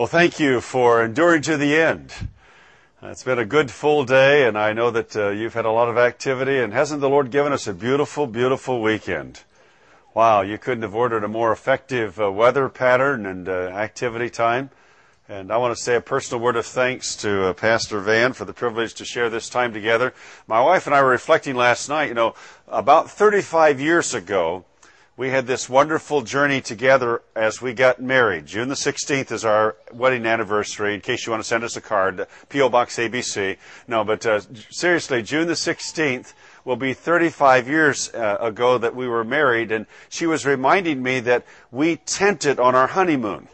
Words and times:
Well, 0.00 0.06
thank 0.06 0.40
you 0.40 0.62
for 0.62 1.04
enduring 1.04 1.42
to 1.42 1.58
the 1.58 1.76
end. 1.76 2.14
It's 3.02 3.22
been 3.22 3.38
a 3.38 3.44
good 3.44 3.70
full 3.70 4.06
day, 4.06 4.48
and 4.48 4.56
I 4.56 4.72
know 4.72 4.90
that 4.90 5.14
uh, 5.14 5.28
you've 5.28 5.52
had 5.52 5.66
a 5.66 5.70
lot 5.70 5.90
of 5.90 5.98
activity, 5.98 6.58
and 6.58 6.72
hasn't 6.72 7.02
the 7.02 7.10
Lord 7.10 7.30
given 7.30 7.52
us 7.52 7.66
a 7.66 7.74
beautiful, 7.74 8.26
beautiful 8.26 8.80
weekend? 8.80 9.42
Wow, 10.14 10.40
you 10.40 10.56
couldn't 10.56 10.84
have 10.84 10.94
ordered 10.94 11.22
a 11.22 11.28
more 11.28 11.52
effective 11.52 12.18
uh, 12.18 12.32
weather 12.32 12.70
pattern 12.70 13.26
and 13.26 13.46
uh, 13.46 13.52
activity 13.52 14.30
time. 14.30 14.70
And 15.28 15.52
I 15.52 15.58
want 15.58 15.76
to 15.76 15.82
say 15.82 15.96
a 15.96 16.00
personal 16.00 16.42
word 16.42 16.56
of 16.56 16.64
thanks 16.64 17.14
to 17.16 17.48
uh, 17.48 17.52
Pastor 17.52 18.00
Van 18.00 18.32
for 18.32 18.46
the 18.46 18.54
privilege 18.54 18.94
to 18.94 19.04
share 19.04 19.28
this 19.28 19.50
time 19.50 19.74
together. 19.74 20.14
My 20.46 20.62
wife 20.62 20.86
and 20.86 20.94
I 20.94 21.02
were 21.02 21.10
reflecting 21.10 21.56
last 21.56 21.90
night, 21.90 22.08
you 22.08 22.14
know, 22.14 22.34
about 22.68 23.10
35 23.10 23.82
years 23.82 24.14
ago, 24.14 24.64
we 25.20 25.28
had 25.28 25.46
this 25.46 25.68
wonderful 25.68 26.22
journey 26.22 26.62
together 26.62 27.20
as 27.36 27.60
we 27.60 27.74
got 27.74 28.00
married. 28.00 28.46
June 28.46 28.70
the 28.70 28.74
16th 28.74 29.30
is 29.30 29.44
our 29.44 29.76
wedding 29.92 30.24
anniversary. 30.24 30.94
In 30.94 31.02
case 31.02 31.26
you 31.26 31.30
want 31.30 31.42
to 31.42 31.46
send 31.46 31.62
us 31.62 31.76
a 31.76 31.80
card, 31.82 32.26
P.O. 32.48 32.70
Box 32.70 32.96
ABC. 32.96 33.58
No, 33.86 34.02
but 34.02 34.24
uh, 34.24 34.40
seriously, 34.70 35.22
June 35.22 35.46
the 35.46 35.52
16th 35.52 36.32
will 36.64 36.76
be 36.76 36.94
35 36.94 37.68
years 37.68 38.08
uh, 38.14 38.38
ago 38.40 38.78
that 38.78 38.96
we 38.96 39.06
were 39.06 39.22
married, 39.22 39.72
and 39.72 39.84
she 40.08 40.24
was 40.24 40.46
reminding 40.46 41.02
me 41.02 41.20
that 41.20 41.44
we 41.70 41.96
tented 41.96 42.58
on 42.58 42.74
our 42.74 42.86
honeymoon. 42.86 43.46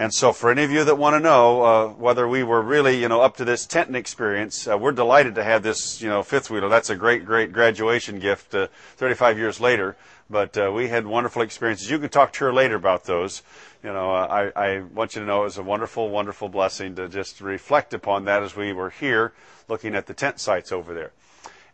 And 0.00 0.14
so, 0.14 0.32
for 0.32 0.48
any 0.52 0.62
of 0.62 0.70
you 0.70 0.84
that 0.84 0.96
want 0.96 1.14
to 1.14 1.20
know 1.20 1.62
uh, 1.62 1.88
whether 1.88 2.28
we 2.28 2.44
were 2.44 2.62
really, 2.62 3.02
you 3.02 3.08
know, 3.08 3.20
up 3.20 3.36
to 3.38 3.44
this 3.44 3.66
tenting 3.66 3.96
experience, 3.96 4.68
uh, 4.68 4.78
we're 4.78 4.92
delighted 4.92 5.34
to 5.34 5.42
have 5.42 5.64
this, 5.64 6.00
you 6.00 6.08
know, 6.08 6.22
fifth 6.22 6.52
wheeler. 6.52 6.68
That's 6.68 6.88
a 6.88 6.94
great, 6.94 7.24
great 7.24 7.52
graduation 7.52 8.20
gift, 8.20 8.54
uh, 8.54 8.68
35 8.94 9.38
years 9.38 9.60
later. 9.60 9.96
But 10.30 10.58
uh, 10.58 10.70
we 10.74 10.88
had 10.88 11.06
wonderful 11.06 11.42
experiences. 11.42 11.90
You 11.90 11.98
can 11.98 12.10
talk 12.10 12.32
to 12.34 12.44
her 12.44 12.52
later 12.52 12.74
about 12.74 13.04
those. 13.04 13.42
You 13.82 13.92
know, 13.92 14.14
uh, 14.14 14.50
I, 14.54 14.66
I 14.76 14.80
want 14.80 15.14
you 15.14 15.22
to 15.22 15.26
know 15.26 15.42
it 15.42 15.44
was 15.44 15.58
a 15.58 15.62
wonderful, 15.62 16.10
wonderful 16.10 16.48
blessing 16.48 16.96
to 16.96 17.08
just 17.08 17.40
reflect 17.40 17.94
upon 17.94 18.24
that 18.26 18.42
as 18.42 18.54
we 18.54 18.72
were 18.72 18.90
here 18.90 19.32
looking 19.68 19.94
at 19.94 20.06
the 20.06 20.14
tent 20.14 20.40
sites 20.40 20.72
over 20.72 20.92
there. 20.92 21.12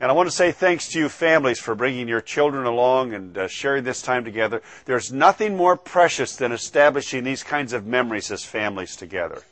And 0.00 0.10
I 0.10 0.14
want 0.14 0.28
to 0.28 0.34
say 0.34 0.52
thanks 0.52 0.88
to 0.90 0.98
you 0.98 1.08
families 1.08 1.58
for 1.58 1.74
bringing 1.74 2.08
your 2.08 2.20
children 2.20 2.66
along 2.66 3.14
and 3.14 3.38
uh, 3.38 3.48
sharing 3.48 3.84
this 3.84 4.02
time 4.02 4.24
together. 4.24 4.60
There's 4.84 5.12
nothing 5.12 5.56
more 5.56 5.76
precious 5.76 6.36
than 6.36 6.52
establishing 6.52 7.24
these 7.24 7.42
kinds 7.42 7.72
of 7.72 7.86
memories 7.86 8.30
as 8.30 8.44
families 8.44 8.96
together. 8.96 9.42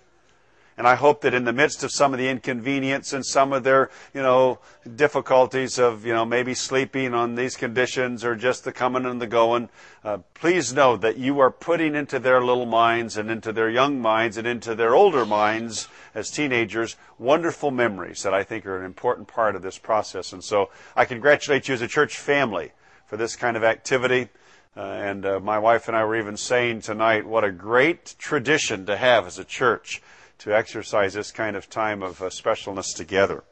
And 0.79 0.87
I 0.87 0.95
hope 0.95 1.21
that 1.21 1.35
in 1.35 1.45
the 1.45 1.53
midst 1.53 1.85
of 1.85 1.93
some 1.93 2.15
of 2.15 2.19
the 2.19 2.29
inconvenience 2.29 3.13
and 3.13 3.25
some 3.25 3.53
of 3.53 3.63
their, 3.63 3.91
you 4.15 4.23
know, 4.23 4.59
difficulties 4.97 5.79
of, 5.79 6.07
you 6.07 6.15
know, 6.15 6.25
maybe 6.25 6.55
sleeping 6.55 7.13
on 7.13 7.35
these 7.35 7.57
conditions 7.57 8.25
or 8.25 8.35
just 8.35 8.65
the 8.65 8.73
coming 8.73 9.05
and 9.05 9.21
the 9.21 9.27
going, 9.27 9.69
uh, 10.03 10.19
please 10.35 10.73
know 10.73 10.97
that 10.97 11.19
you 11.19 11.41
are 11.41 11.51
putting 11.51 11.95
into 11.95 12.19
their 12.19 12.41
little 12.43 12.67
minds 12.67 13.17
and 13.19 13.31
into 13.31 13.53
their 13.53 13.69
young 13.69 14.01
minds 14.01 14.39
and 14.39 14.47
into 14.47 14.75
their 14.75 14.95
older 14.95 15.27
minds 15.27 15.89
as 16.15 16.31
teenagers 16.31 16.97
wonderful 17.19 17.71
memories 17.71 18.23
that 18.23 18.33
I 18.33 18.43
think 18.43 18.65
are 18.67 18.79
an 18.79 18.85
important 18.85 19.29
part 19.29 19.55
of 19.55 19.63
this 19.63 19.79
process. 19.79 20.33
And 20.33 20.43
so 20.43 20.71
I 20.97 21.05
congratulate 21.05 21.69
you 21.69 21.75
as 21.75 21.83
a 21.83 21.89
church 21.89 22.17
family 22.17 22.73
for 23.07 23.19
this 23.19 23.37
kind 23.37 23.57
of 23.57 23.65
activity. 23.65 24.29
Uh, 24.75 24.81
and 24.81 25.27
uh, 25.27 25.39
my 25.39 25.59
wife 25.59 25.87
and 25.89 25.97
I 25.97 26.05
were 26.05 26.17
even 26.17 26.39
saying 26.39 26.81
tonight 26.81 27.27
what 27.27 27.45
a 27.45 27.53
great 27.53 28.15
tradition 28.19 28.87
to 28.87 28.97
have 28.97 29.27
as 29.27 29.39
a 29.39 29.45
church 29.45 30.01
to 30.43 30.53
exercise 30.53 31.15
this 31.15 31.31
kind 31.31 31.55
of 31.55 31.71
time 31.71 32.03
of 32.03 32.21
uh, 32.21 32.25
specialness 32.25 32.97
together. 32.97 33.45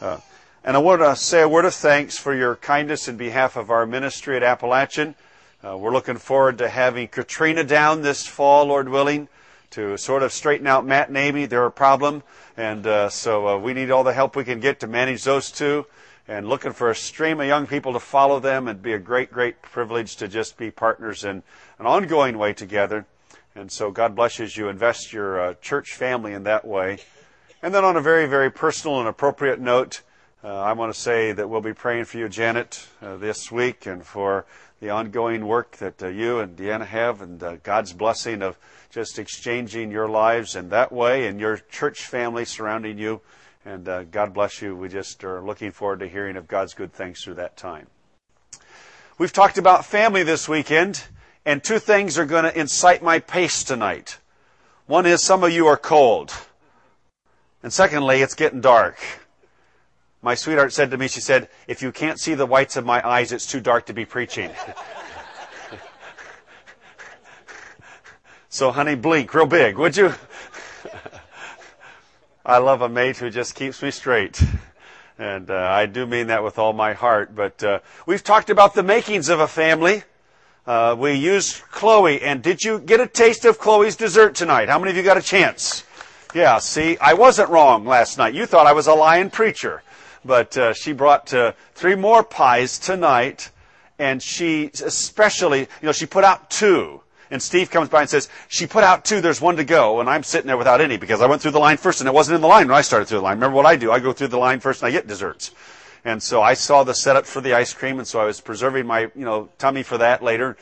Uh, 0.00 0.18
and 0.62 0.76
I 0.76 0.78
want 0.78 1.00
to 1.00 1.16
say 1.16 1.42
a 1.42 1.48
word 1.48 1.64
of 1.64 1.74
thanks 1.74 2.16
for 2.16 2.32
your 2.32 2.54
kindness 2.54 3.08
in 3.08 3.16
behalf 3.16 3.56
of 3.56 3.72
our 3.72 3.86
ministry 3.86 4.36
at 4.36 4.44
Appalachian. 4.44 5.16
Uh, 5.66 5.76
we're 5.76 5.92
looking 5.92 6.16
forward 6.16 6.58
to 6.58 6.68
having 6.68 7.08
Katrina 7.08 7.64
down 7.64 8.02
this 8.02 8.24
fall, 8.24 8.66
Lord 8.66 8.88
willing, 8.88 9.26
to 9.70 9.96
sort 9.96 10.22
of 10.22 10.32
straighten 10.32 10.68
out 10.68 10.86
Matt 10.86 11.08
and 11.08 11.16
Amy. 11.16 11.46
They're 11.46 11.66
a 11.66 11.72
problem. 11.72 12.22
And 12.56 12.86
uh, 12.86 13.08
so 13.08 13.48
uh, 13.48 13.58
we 13.58 13.74
need 13.74 13.90
all 13.90 14.04
the 14.04 14.12
help 14.12 14.36
we 14.36 14.44
can 14.44 14.60
get 14.60 14.78
to 14.80 14.86
manage 14.86 15.24
those 15.24 15.50
two. 15.50 15.86
And 16.28 16.48
looking 16.48 16.72
for 16.72 16.88
a 16.88 16.94
stream 16.94 17.40
of 17.40 17.48
young 17.48 17.66
people 17.66 17.94
to 17.94 18.00
follow 18.00 18.38
them 18.38 18.68
and 18.68 18.80
be 18.80 18.92
a 18.92 18.98
great, 18.98 19.32
great 19.32 19.60
privilege 19.60 20.14
to 20.16 20.28
just 20.28 20.56
be 20.56 20.70
partners 20.70 21.24
in 21.24 21.42
an 21.80 21.86
ongoing 21.86 22.38
way 22.38 22.52
together. 22.52 23.06
And 23.58 23.72
so 23.72 23.90
God 23.90 24.14
blesses 24.14 24.56
you 24.56 24.68
invest 24.68 25.12
your 25.12 25.40
uh, 25.40 25.54
church 25.54 25.94
family 25.94 26.32
in 26.32 26.44
that 26.44 26.64
way. 26.64 26.98
And 27.60 27.74
then 27.74 27.84
on 27.84 27.96
a 27.96 28.00
very, 28.00 28.26
very 28.26 28.52
personal 28.52 29.00
and 29.00 29.08
appropriate 29.08 29.58
note, 29.58 30.02
uh, 30.44 30.60
I 30.60 30.74
want 30.74 30.94
to 30.94 31.00
say 31.00 31.32
that 31.32 31.50
we'll 31.50 31.60
be 31.60 31.72
praying 31.72 32.04
for 32.04 32.18
you, 32.18 32.28
Janet, 32.28 32.86
uh, 33.02 33.16
this 33.16 33.50
week 33.50 33.84
and 33.86 34.04
for 34.04 34.46
the 34.78 34.90
ongoing 34.90 35.44
work 35.44 35.76
that 35.78 36.00
uh, 36.00 36.06
you 36.06 36.38
and 36.38 36.56
Deanna 36.56 36.86
have 36.86 37.20
and 37.20 37.42
uh, 37.42 37.56
God's 37.64 37.92
blessing 37.92 38.42
of 38.42 38.56
just 38.90 39.18
exchanging 39.18 39.90
your 39.90 40.08
lives 40.08 40.54
in 40.54 40.68
that 40.68 40.92
way 40.92 41.26
and 41.26 41.40
your 41.40 41.56
church 41.56 42.06
family 42.06 42.44
surrounding 42.44 42.96
you. 42.96 43.20
And 43.64 43.88
uh, 43.88 44.04
God 44.04 44.32
bless 44.32 44.62
you. 44.62 44.76
We 44.76 44.88
just 44.88 45.24
are 45.24 45.42
looking 45.42 45.72
forward 45.72 45.98
to 45.98 46.06
hearing 46.06 46.36
of 46.36 46.46
God's 46.46 46.74
good 46.74 46.92
things 46.92 47.24
through 47.24 47.34
that 47.34 47.56
time. 47.56 47.88
We've 49.18 49.32
talked 49.32 49.58
about 49.58 49.84
family 49.84 50.22
this 50.22 50.48
weekend. 50.48 51.02
And 51.48 51.64
two 51.64 51.78
things 51.78 52.18
are 52.18 52.26
going 52.26 52.44
to 52.44 52.60
incite 52.60 53.02
my 53.02 53.20
pace 53.20 53.64
tonight. 53.64 54.18
One 54.84 55.06
is 55.06 55.22
some 55.22 55.42
of 55.42 55.50
you 55.50 55.66
are 55.66 55.78
cold. 55.78 56.30
And 57.62 57.72
secondly, 57.72 58.20
it's 58.20 58.34
getting 58.34 58.60
dark. 58.60 58.98
My 60.20 60.34
sweetheart 60.34 60.74
said 60.74 60.90
to 60.90 60.98
me, 60.98 61.08
she 61.08 61.22
said, 61.22 61.48
if 61.66 61.80
you 61.80 61.90
can't 61.90 62.20
see 62.20 62.34
the 62.34 62.44
whites 62.44 62.76
of 62.76 62.84
my 62.84 63.00
eyes, 63.02 63.32
it's 63.32 63.46
too 63.46 63.60
dark 63.60 63.86
to 63.86 63.94
be 63.94 64.04
preaching. 64.04 64.50
so 68.50 68.70
honey, 68.70 68.94
blink 68.94 69.32
real 69.32 69.46
big, 69.46 69.78
would 69.78 69.96
you? 69.96 70.12
I 72.44 72.58
love 72.58 72.82
a 72.82 72.90
mate 72.90 73.16
who 73.16 73.30
just 73.30 73.54
keeps 73.54 73.82
me 73.82 73.90
straight. 73.90 74.38
And 75.18 75.50
uh, 75.50 75.54
I 75.54 75.86
do 75.86 76.06
mean 76.06 76.26
that 76.26 76.44
with 76.44 76.58
all 76.58 76.74
my 76.74 76.92
heart. 76.92 77.34
But 77.34 77.64
uh, 77.64 77.78
we've 78.04 78.22
talked 78.22 78.50
about 78.50 78.74
the 78.74 78.82
makings 78.82 79.30
of 79.30 79.40
a 79.40 79.48
family. 79.48 80.02
Uh, 80.68 80.94
we 80.94 81.14
used 81.14 81.62
Chloe, 81.70 82.20
and 82.20 82.42
did 82.42 82.62
you 82.62 82.78
get 82.78 83.00
a 83.00 83.06
taste 83.06 83.46
of 83.46 83.58
Chloe's 83.58 83.96
dessert 83.96 84.34
tonight? 84.34 84.68
How 84.68 84.78
many 84.78 84.90
of 84.90 84.98
you 84.98 85.02
got 85.02 85.16
a 85.16 85.22
chance? 85.22 85.82
Yeah, 86.34 86.58
see, 86.58 86.98
I 86.98 87.14
wasn't 87.14 87.48
wrong 87.48 87.86
last 87.86 88.18
night. 88.18 88.34
You 88.34 88.44
thought 88.44 88.66
I 88.66 88.74
was 88.74 88.86
a 88.86 88.92
lying 88.92 89.30
preacher. 89.30 89.82
But 90.26 90.58
uh, 90.58 90.74
she 90.74 90.92
brought 90.92 91.32
uh, 91.32 91.52
three 91.74 91.94
more 91.94 92.22
pies 92.22 92.78
tonight, 92.78 93.50
and 93.98 94.22
she 94.22 94.70
especially, 94.84 95.60
you 95.60 95.86
know, 95.86 95.92
she 95.92 96.04
put 96.04 96.22
out 96.22 96.50
two. 96.50 97.00
And 97.30 97.42
Steve 97.42 97.70
comes 97.70 97.88
by 97.88 98.02
and 98.02 98.10
says, 98.10 98.28
she 98.48 98.66
put 98.66 98.84
out 98.84 99.06
two, 99.06 99.22
there's 99.22 99.40
one 99.40 99.56
to 99.56 99.64
go. 99.64 100.00
And 100.00 100.10
I'm 100.10 100.22
sitting 100.22 100.48
there 100.48 100.58
without 100.58 100.82
any 100.82 100.98
because 100.98 101.22
I 101.22 101.26
went 101.26 101.40
through 101.40 101.52
the 101.52 101.58
line 101.58 101.78
first 101.78 102.02
and 102.02 102.08
it 102.08 102.12
wasn't 102.12 102.36
in 102.36 102.40
the 102.42 102.46
line 102.46 102.68
when 102.68 102.76
I 102.76 102.82
started 102.82 103.06
through 103.06 103.18
the 103.18 103.24
line. 103.24 103.38
Remember 103.38 103.56
what 103.56 103.66
I 103.66 103.76
do? 103.76 103.90
I 103.90 104.00
go 104.00 104.12
through 104.12 104.28
the 104.28 104.38
line 104.38 104.60
first 104.60 104.82
and 104.82 104.88
I 104.88 104.92
get 104.92 105.06
desserts. 105.06 105.50
And 106.04 106.22
so 106.22 106.42
I 106.42 106.54
saw 106.54 106.84
the 106.84 106.94
setup 106.94 107.26
for 107.26 107.40
the 107.40 107.54
ice 107.54 107.72
cream, 107.72 107.98
and 107.98 108.06
so 108.06 108.20
I 108.20 108.24
was 108.24 108.40
preserving 108.40 108.86
my, 108.86 109.10
you 109.14 109.24
know, 109.24 109.48
tummy 109.58 109.82
for 109.82 109.98
that 109.98 110.22
later. 110.22 110.56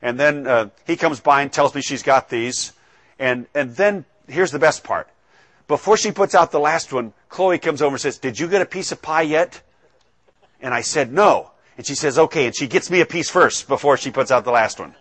And 0.00 0.18
then 0.18 0.46
uh, 0.46 0.70
he 0.86 0.96
comes 0.96 1.20
by 1.20 1.42
and 1.42 1.52
tells 1.52 1.74
me 1.74 1.80
she's 1.80 2.02
got 2.02 2.28
these. 2.28 2.72
And 3.18 3.46
and 3.54 3.74
then 3.76 4.04
here's 4.28 4.50
the 4.50 4.58
best 4.58 4.84
part. 4.84 5.08
Before 5.68 5.96
she 5.96 6.10
puts 6.10 6.34
out 6.34 6.50
the 6.50 6.60
last 6.60 6.92
one, 6.92 7.12
Chloe 7.28 7.58
comes 7.58 7.80
over 7.80 7.94
and 7.94 8.00
says, 8.00 8.18
"Did 8.18 8.38
you 8.38 8.48
get 8.48 8.62
a 8.62 8.66
piece 8.66 8.92
of 8.92 9.00
pie 9.00 9.22
yet?" 9.22 9.62
And 10.60 10.74
I 10.74 10.80
said, 10.82 11.12
"No." 11.12 11.52
And 11.76 11.86
she 11.86 11.94
says, 11.94 12.18
"Okay." 12.18 12.46
And 12.46 12.56
she 12.56 12.66
gets 12.66 12.90
me 12.90 13.00
a 13.00 13.06
piece 13.06 13.30
first 13.30 13.68
before 13.68 13.96
she 13.96 14.10
puts 14.10 14.30
out 14.30 14.44
the 14.44 14.50
last 14.50 14.80
one. 14.80 14.94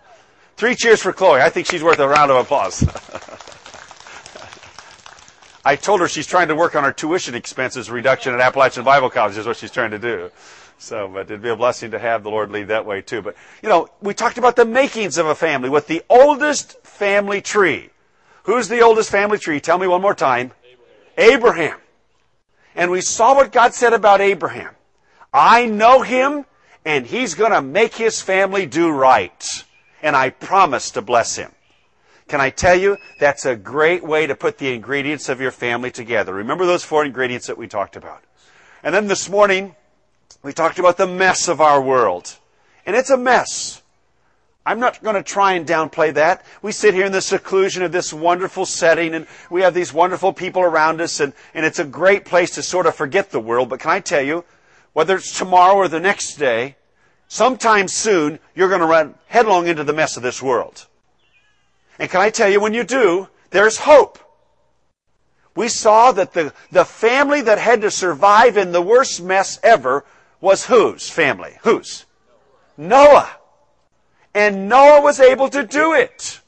Three 0.56 0.76
cheers 0.76 1.02
for 1.02 1.14
Chloe. 1.14 1.42
I 1.42 1.50
think 1.50 1.68
she's 1.68 1.84
worth 1.84 2.00
a 2.00 2.08
round 2.08 2.30
of 2.30 2.38
applause. 2.38 2.84
I 5.64 5.76
told 5.76 6.02
her 6.02 6.08
she's 6.08 6.28
trying 6.28 6.48
to 6.48 6.56
work 6.56 6.76
on 6.76 6.84
her 6.84 6.92
tuition 6.92 7.36
expenses 7.36 7.90
reduction 7.92 8.34
at 8.34 8.40
Appalachian 8.40 8.84
Bible 8.84 9.10
College 9.10 9.38
is 9.38 9.46
what 9.46 9.58
she's 9.58 9.72
trying 9.72 9.92
to 9.92 10.00
do. 10.00 10.32
So, 10.80 11.08
but 11.08 11.22
it'd 11.22 11.44
be 11.44 11.50
a 11.50 11.56
blessing 11.56 11.92
to 11.92 12.00
have 12.00 12.24
the 12.24 12.32
Lord 12.32 12.52
lead 12.52 12.70
that 12.70 12.88
way 12.88 13.02
too. 13.02 13.22
But, 13.22 13.36
you 13.62 13.70
know, 13.70 13.88
we 14.02 14.16
talked 14.16 14.40
about 14.40 14.56
the 14.56 14.66
makings 14.66 15.20
of 15.20 15.28
a 15.28 15.36
family 15.36 15.70
with 15.70 15.86
the 15.86 16.02
oldest 16.10 16.82
family 16.82 17.42
tree. 17.42 17.92
Who's 18.44 18.68
the 18.68 18.82
oldest 18.82 19.12
family 19.12 19.38
tree? 19.38 19.60
Tell 19.60 19.78
me 19.78 19.86
one 19.86 20.02
more 20.02 20.16
time. 20.16 20.54
Abraham. 21.18 21.36
Abraham. 21.36 21.80
And 22.74 22.90
we 22.90 23.02
saw 23.02 23.36
what 23.36 23.52
God 23.52 23.76
said 23.76 23.94
about 23.94 24.22
Abraham. 24.22 24.74
I 25.32 25.68
know 25.68 26.02
him 26.02 26.46
and 26.84 27.06
he's 27.06 27.36
gonna 27.36 27.62
make 27.62 27.94
his 27.94 28.22
family 28.22 28.66
do 28.66 28.90
right. 28.90 29.48
And 30.02 30.16
I 30.16 30.32
promise 30.32 30.90
to 30.92 31.04
bless 31.04 31.36
him. 31.36 31.52
Can 32.32 32.40
I 32.40 32.50
tell 32.50 32.80
you, 32.80 32.96
that's 33.20 33.46
a 33.46 33.58
great 33.58 34.06
way 34.06 34.26
to 34.26 34.36
put 34.36 34.58
the 34.58 34.74
ingredients 34.74 35.28
of 35.28 35.42
your 35.42 35.52
family 35.52 35.92
together. 35.92 36.34
Remember 36.34 36.66
those 36.66 36.82
four 36.82 37.04
ingredients 37.04 37.48
that 37.48 37.58
we 37.58 37.68
talked 37.68 37.98
about. 37.98 38.24
And 38.84 38.96
then 38.96 39.08
this 39.08 39.28
morning, 39.28 39.76
we 40.42 40.54
talked 40.54 40.80
about 40.80 40.96
the 40.96 41.08
mess 41.08 41.50
of 41.50 41.60
our 41.60 41.82
world. 41.82 42.38
And 42.86 42.96
it's 42.96 43.10
a 43.10 43.18
mess. 43.18 43.82
I'm 44.66 44.80
not 44.80 45.04
going 45.04 45.18
to 45.18 45.24
try 45.24 45.56
and 45.56 45.68
downplay 45.68 46.14
that. 46.14 46.46
We 46.62 46.72
sit 46.72 46.94
here 46.94 47.06
in 47.06 47.12
the 47.12 47.20
seclusion 47.20 47.84
of 47.84 47.92
this 47.92 48.14
wonderful 48.14 48.66
setting 48.66 49.14
and 49.14 49.28
we 49.50 49.64
have 49.64 49.74
these 49.74 49.92
wonderful 49.92 50.32
people 50.32 50.62
around 50.62 51.02
us 51.02 51.20
and, 51.20 51.34
and 51.54 51.66
it's 51.66 51.80
a 51.80 51.84
great 51.84 52.24
place 52.24 52.52
to 52.52 52.64
sort 52.64 52.86
of 52.86 52.96
forget 52.96 53.32
the 53.32 53.42
world. 53.42 53.68
But 53.68 53.82
can 53.82 53.92
I 53.92 54.00
tell 54.00 54.22
you, 54.22 54.46
whether 54.94 55.18
it's 55.18 55.38
tomorrow 55.38 55.76
or 55.76 55.90
the 55.90 56.00
next 56.00 56.36
day, 56.36 56.78
sometime 57.28 57.90
soon, 57.90 58.40
you're 58.56 58.70
going 58.70 58.80
to 58.80 58.88
run 58.88 59.16
headlong 59.28 59.68
into 59.68 59.84
the 59.84 59.92
mess 59.92 60.16
of 60.16 60.24
this 60.24 60.42
world. 60.42 60.88
And 62.02 62.10
can 62.10 62.20
I 62.20 62.32
tell 62.32 62.50
you, 62.50 62.60
when 62.60 62.74
you 62.74 62.84
do, 62.84 63.28
there's 63.52 63.78
hope. 63.78 64.18
We 65.56 65.68
saw 65.68 66.12
that 66.14 66.34
the, 66.34 66.52
the 66.72 66.84
family 66.84 67.42
that 67.42 67.60
had 67.60 67.82
to 67.82 67.92
survive 67.92 68.58
in 68.58 68.72
the 68.72 68.82
worst 68.82 69.22
mess 69.22 69.60
ever 69.62 70.04
was 70.40 70.66
whose 70.66 71.12
family? 71.12 71.60
Whose? 71.62 72.06
Noah. 72.76 73.30
And 74.34 74.68
Noah 74.68 75.02
was 75.02 75.20
able 75.20 75.48
to 75.50 75.64
do 75.64 75.94
it. 75.94 76.42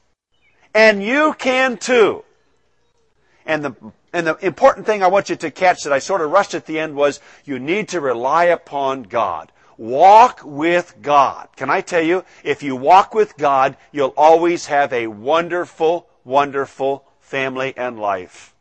And 0.73 1.03
you 1.03 1.35
can 1.37 1.77
too. 1.77 2.23
And 3.45 3.63
the, 3.63 3.75
and 4.11 4.25
the 4.25 4.35
important 4.43 4.87
thing 4.87 5.03
I 5.03 5.07
want 5.07 5.29
you 5.29 5.35
to 5.35 5.51
catch 5.51 5.83
that 5.83 5.93
I 5.93 5.99
sort 5.99 6.21
of 6.21 6.31
rushed 6.31 6.55
at 6.55 6.65
the 6.65 6.79
end 6.79 6.95
was 6.95 7.19
you 7.45 7.59
need 7.59 7.89
to 7.89 8.01
rely 8.01 8.45
upon 8.45 9.03
God. 9.03 9.51
Walk 9.77 10.41
with 10.43 10.95
God. 11.01 11.49
Can 11.55 11.69
I 11.69 11.81
tell 11.81 12.01
you, 12.01 12.23
if 12.43 12.63
you 12.63 12.75
walk 12.75 13.13
with 13.13 13.37
God, 13.37 13.77
you'll 13.91 14.13
always 14.15 14.67
have 14.67 14.93
a 14.93 15.07
wonderful, 15.07 16.07
wonderful 16.23 17.05
family 17.19 17.73
and 17.75 17.99
life. 17.99 18.53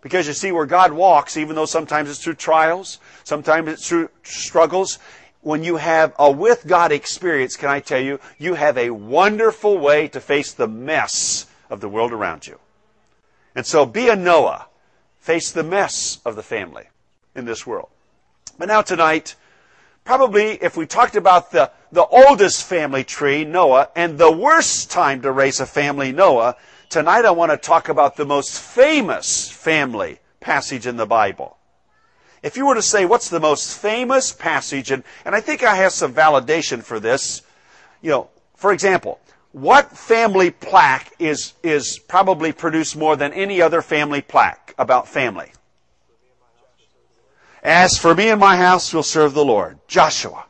Because 0.00 0.26
you 0.26 0.32
see, 0.32 0.52
where 0.52 0.66
God 0.66 0.92
walks, 0.92 1.36
even 1.36 1.56
though 1.56 1.66
sometimes 1.66 2.08
it's 2.08 2.22
through 2.22 2.34
trials, 2.34 2.98
sometimes 3.24 3.68
it's 3.68 3.88
through 3.88 4.10
struggles, 4.22 4.98
when 5.40 5.64
you 5.64 5.76
have 5.76 6.14
a 6.18 6.30
with 6.30 6.66
God 6.66 6.92
experience, 6.92 7.56
can 7.56 7.68
I 7.68 7.80
tell 7.80 8.00
you, 8.00 8.20
you 8.38 8.54
have 8.54 8.76
a 8.78 8.90
wonderful 8.90 9.78
way 9.78 10.08
to 10.08 10.20
face 10.20 10.52
the 10.52 10.68
mess 10.68 11.46
of 11.70 11.80
the 11.80 11.88
world 11.88 12.12
around 12.12 12.46
you. 12.46 12.58
And 13.54 13.66
so 13.66 13.86
be 13.86 14.08
a 14.08 14.16
Noah. 14.16 14.66
Face 15.20 15.50
the 15.50 15.62
mess 15.62 16.20
of 16.24 16.36
the 16.36 16.42
family 16.42 16.84
in 17.34 17.44
this 17.44 17.66
world. 17.66 17.88
But 18.56 18.68
now 18.68 18.82
tonight, 18.82 19.34
probably 20.08 20.52
if 20.62 20.74
we 20.74 20.86
talked 20.86 21.16
about 21.16 21.50
the, 21.50 21.70
the 21.92 22.06
oldest 22.06 22.64
family 22.64 23.04
tree, 23.04 23.44
Noah, 23.44 23.90
and 23.94 24.16
the 24.16 24.32
worst 24.32 24.90
time 24.90 25.20
to 25.20 25.30
raise 25.30 25.60
a 25.60 25.66
family, 25.66 26.12
Noah, 26.12 26.56
tonight 26.88 27.26
I 27.26 27.30
want 27.30 27.52
to 27.52 27.58
talk 27.58 27.90
about 27.90 28.16
the 28.16 28.24
most 28.24 28.58
famous 28.58 29.50
family 29.50 30.18
passage 30.40 30.86
in 30.86 30.96
the 30.96 31.04
Bible. 31.04 31.58
If 32.42 32.56
you 32.56 32.66
were 32.66 32.74
to 32.74 32.80
say, 32.80 33.04
what's 33.04 33.28
the 33.28 33.38
most 33.38 33.76
famous 33.76 34.32
passage, 34.32 34.90
and, 34.90 35.04
and 35.26 35.34
I 35.34 35.42
think 35.42 35.62
I 35.62 35.74
have 35.74 35.92
some 35.92 36.14
validation 36.14 36.82
for 36.82 36.98
this, 36.98 37.42
you 38.00 38.08
know, 38.08 38.30
for 38.54 38.72
example, 38.72 39.20
what 39.52 39.94
family 39.94 40.50
plaque 40.50 41.12
is, 41.18 41.52
is 41.62 41.98
probably 41.98 42.52
produced 42.52 42.96
more 42.96 43.14
than 43.14 43.34
any 43.34 43.60
other 43.60 43.82
family 43.82 44.22
plaque 44.22 44.74
about 44.78 45.06
family? 45.06 45.52
As 47.62 47.98
for 47.98 48.14
me 48.14 48.28
and 48.28 48.40
my 48.40 48.56
house, 48.56 48.92
we'll 48.92 49.02
serve 49.02 49.34
the 49.34 49.44
Lord. 49.44 49.78
Joshua. 49.88 50.46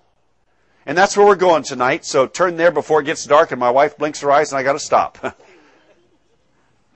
And 0.86 0.96
that's 0.96 1.16
where 1.16 1.26
we're 1.26 1.36
going 1.36 1.62
tonight. 1.62 2.04
So 2.04 2.26
turn 2.26 2.56
there 2.56 2.70
before 2.70 3.00
it 3.00 3.04
gets 3.04 3.24
dark 3.24 3.50
and 3.50 3.60
my 3.60 3.70
wife 3.70 3.98
blinks 3.98 4.20
her 4.20 4.30
eyes 4.32 4.52
and 4.52 4.58
I 4.58 4.62
gotta 4.62 4.78
stop. 4.78 5.36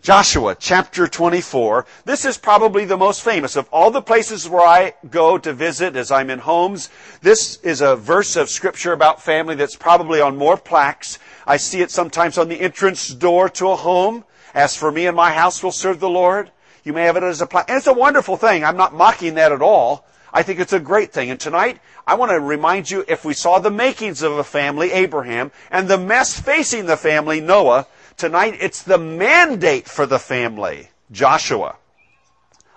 Joshua 0.03 0.56
chapter 0.59 1.06
24. 1.06 1.87
This 2.05 2.25
is 2.25 2.37
probably 2.37 2.85
the 2.85 2.97
most 2.97 3.23
famous 3.23 3.55
of 3.55 3.69
all 3.70 3.93
the 3.93 4.03
places 4.03 4.49
where 4.49 4.67
I 4.67 4.94
go 5.09 5.38
to 5.38 5.53
visit 5.53 5.94
as 5.94 6.11
I'm 6.11 6.29
in 6.29 6.41
homes. 6.41 6.91
This 7.20 7.56
is 7.62 7.81
a 7.81 7.94
verse 7.94 8.35
of 8.35 8.50
scripture 8.50 8.93
about 8.93 9.23
family 9.23 9.55
that's 9.55 9.76
probably 9.76 10.20
on 10.20 10.37
more 10.37 10.56
plaques. 10.56 11.20
I 11.47 11.56
see 11.56 11.82
it 11.82 11.93
sometimes 11.93 12.37
on 12.37 12.49
the 12.49 12.61
entrance 12.61 13.09
door 13.09 13.49
to 13.50 13.69
a 13.69 13.76
home. 13.76 14.25
As 14.55 14.75
for 14.75 14.91
me 14.91 15.06
and 15.06 15.17
my 15.17 15.32
house 15.32 15.62
will 15.62 15.70
serve 15.70 16.00
the 16.00 16.09
Lord. 16.09 16.50
You 16.84 16.93
may 16.93 17.05
have 17.05 17.17
it 17.17 17.23
as 17.23 17.40
a. 17.40 17.56
And 17.69 17.79
it's 17.79 17.87
a 17.87 17.93
wonderful 17.93 18.37
thing. 18.37 18.64
I'm 18.64 18.76
not 18.76 18.94
mocking 18.94 19.34
that 19.34 19.52
at 19.52 19.62
all. 19.62 20.06
I 20.32 20.43
think 20.43 20.61
it's 20.61 20.73
a 20.73 20.81
great 20.81 21.12
thing. 21.12 21.31
And 21.31 21.38
tonight, 21.38 21.81
I 22.06 22.14
want 22.14 22.31
to 22.31 22.40
remind 22.40 22.90
you 22.90 23.05
if 23.06 23.25
we 23.25 23.34
saw 23.34 23.58
the 23.58 23.70
makings 23.70 24.23
of 24.23 24.32
a 24.32 24.44
family, 24.44 24.90
Abraham, 24.90 25.52
and 25.70 25.88
the 25.88 25.99
mess 25.99 26.40
facing 26.40 26.87
the 26.87 26.96
family, 26.96 27.40
Noah, 27.40 27.87
tonight 28.17 28.56
it's 28.61 28.82
the 28.82 28.99
mandate 28.99 29.88
for 29.88 30.06
the 30.06 30.19
family, 30.19 30.88
Joshua. 31.11 31.76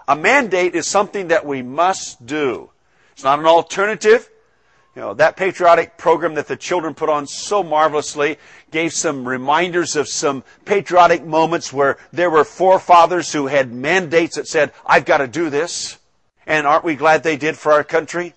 A 0.08 0.16
mandate 0.16 0.76
is 0.76 0.86
something 0.86 1.30
that 1.30 1.46
we 1.46 1.62
must 1.62 2.26
do. 2.26 2.70
It's 3.14 3.24
not 3.24 3.40
an 3.40 3.46
alternative. 3.46 4.30
You 4.96 5.02
know, 5.02 5.14
that 5.16 5.36
patriotic 5.36 5.98
program 5.98 6.36
that 6.36 6.48
the 6.48 6.56
children 6.56 6.94
put 6.94 7.10
on 7.10 7.28
so 7.28 7.62
marvelously 7.64 8.38
gave 8.72 8.94
some 8.94 9.28
reminders 9.28 9.98
of 9.98 10.08
some 10.08 10.44
patriotic 10.64 11.26
moments 11.26 11.74
where 11.74 11.98
there 12.14 12.30
were 12.30 12.46
forefathers 12.46 13.34
who 13.34 13.48
had 13.48 13.74
mandates 13.74 14.38
that 14.38 14.48
said, 14.48 14.72
I've 14.86 15.04
got 15.04 15.18
to 15.18 15.28
do 15.28 15.50
this. 15.50 15.98
And 16.48 16.66
aren't 16.66 16.86
we 16.86 16.96
glad 16.96 17.24
they 17.24 17.36
did 17.36 17.58
for 17.58 17.74
our 17.74 17.84
country? 17.84 18.34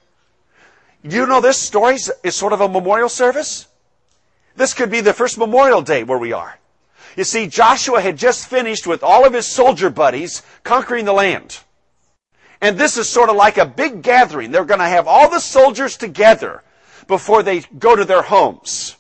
You 1.05 1.27
know 1.27 1.41
this 1.41 1.59
story 1.59 1.97
is 2.25 2.35
sort 2.35 2.53
of 2.53 2.61
a 2.61 2.69
memorial 2.69 3.09
service? 3.09 3.69
This 4.57 4.75
could 4.75 4.91
be 4.91 5.01
the 5.01 5.13
first 5.13 5.39
Memorial 5.39 5.83
Day 5.83 6.03
where 6.03 6.19
we 6.19 6.33
are. 6.33 6.59
You 7.17 7.23
see, 7.23 7.47
Joshua 7.47 8.01
had 8.01 8.17
just 8.17 8.49
finished 8.49 8.87
with 8.87 9.05
all 9.05 9.25
of 9.25 9.33
his 9.33 9.47
soldier 9.47 9.91
buddies 9.91 10.43
conquering 10.65 11.05
the 11.05 11.13
land. 11.13 11.61
And 12.61 12.77
this 12.77 12.97
is 12.97 13.09
sort 13.09 13.31
of 13.31 13.37
like 13.37 13.59
a 13.59 13.67
big 13.67 14.03
gathering. 14.03 14.51
They're 14.51 14.65
going 14.65 14.81
to 14.81 14.87
have 14.87 15.07
all 15.07 15.31
the 15.31 15.41
soldiers 15.41 15.97
together 15.97 16.63
before 17.07 17.43
they 17.43 17.61
go 17.61 17.95
to 17.95 18.05
their 18.05 18.23
homes. 18.23 18.97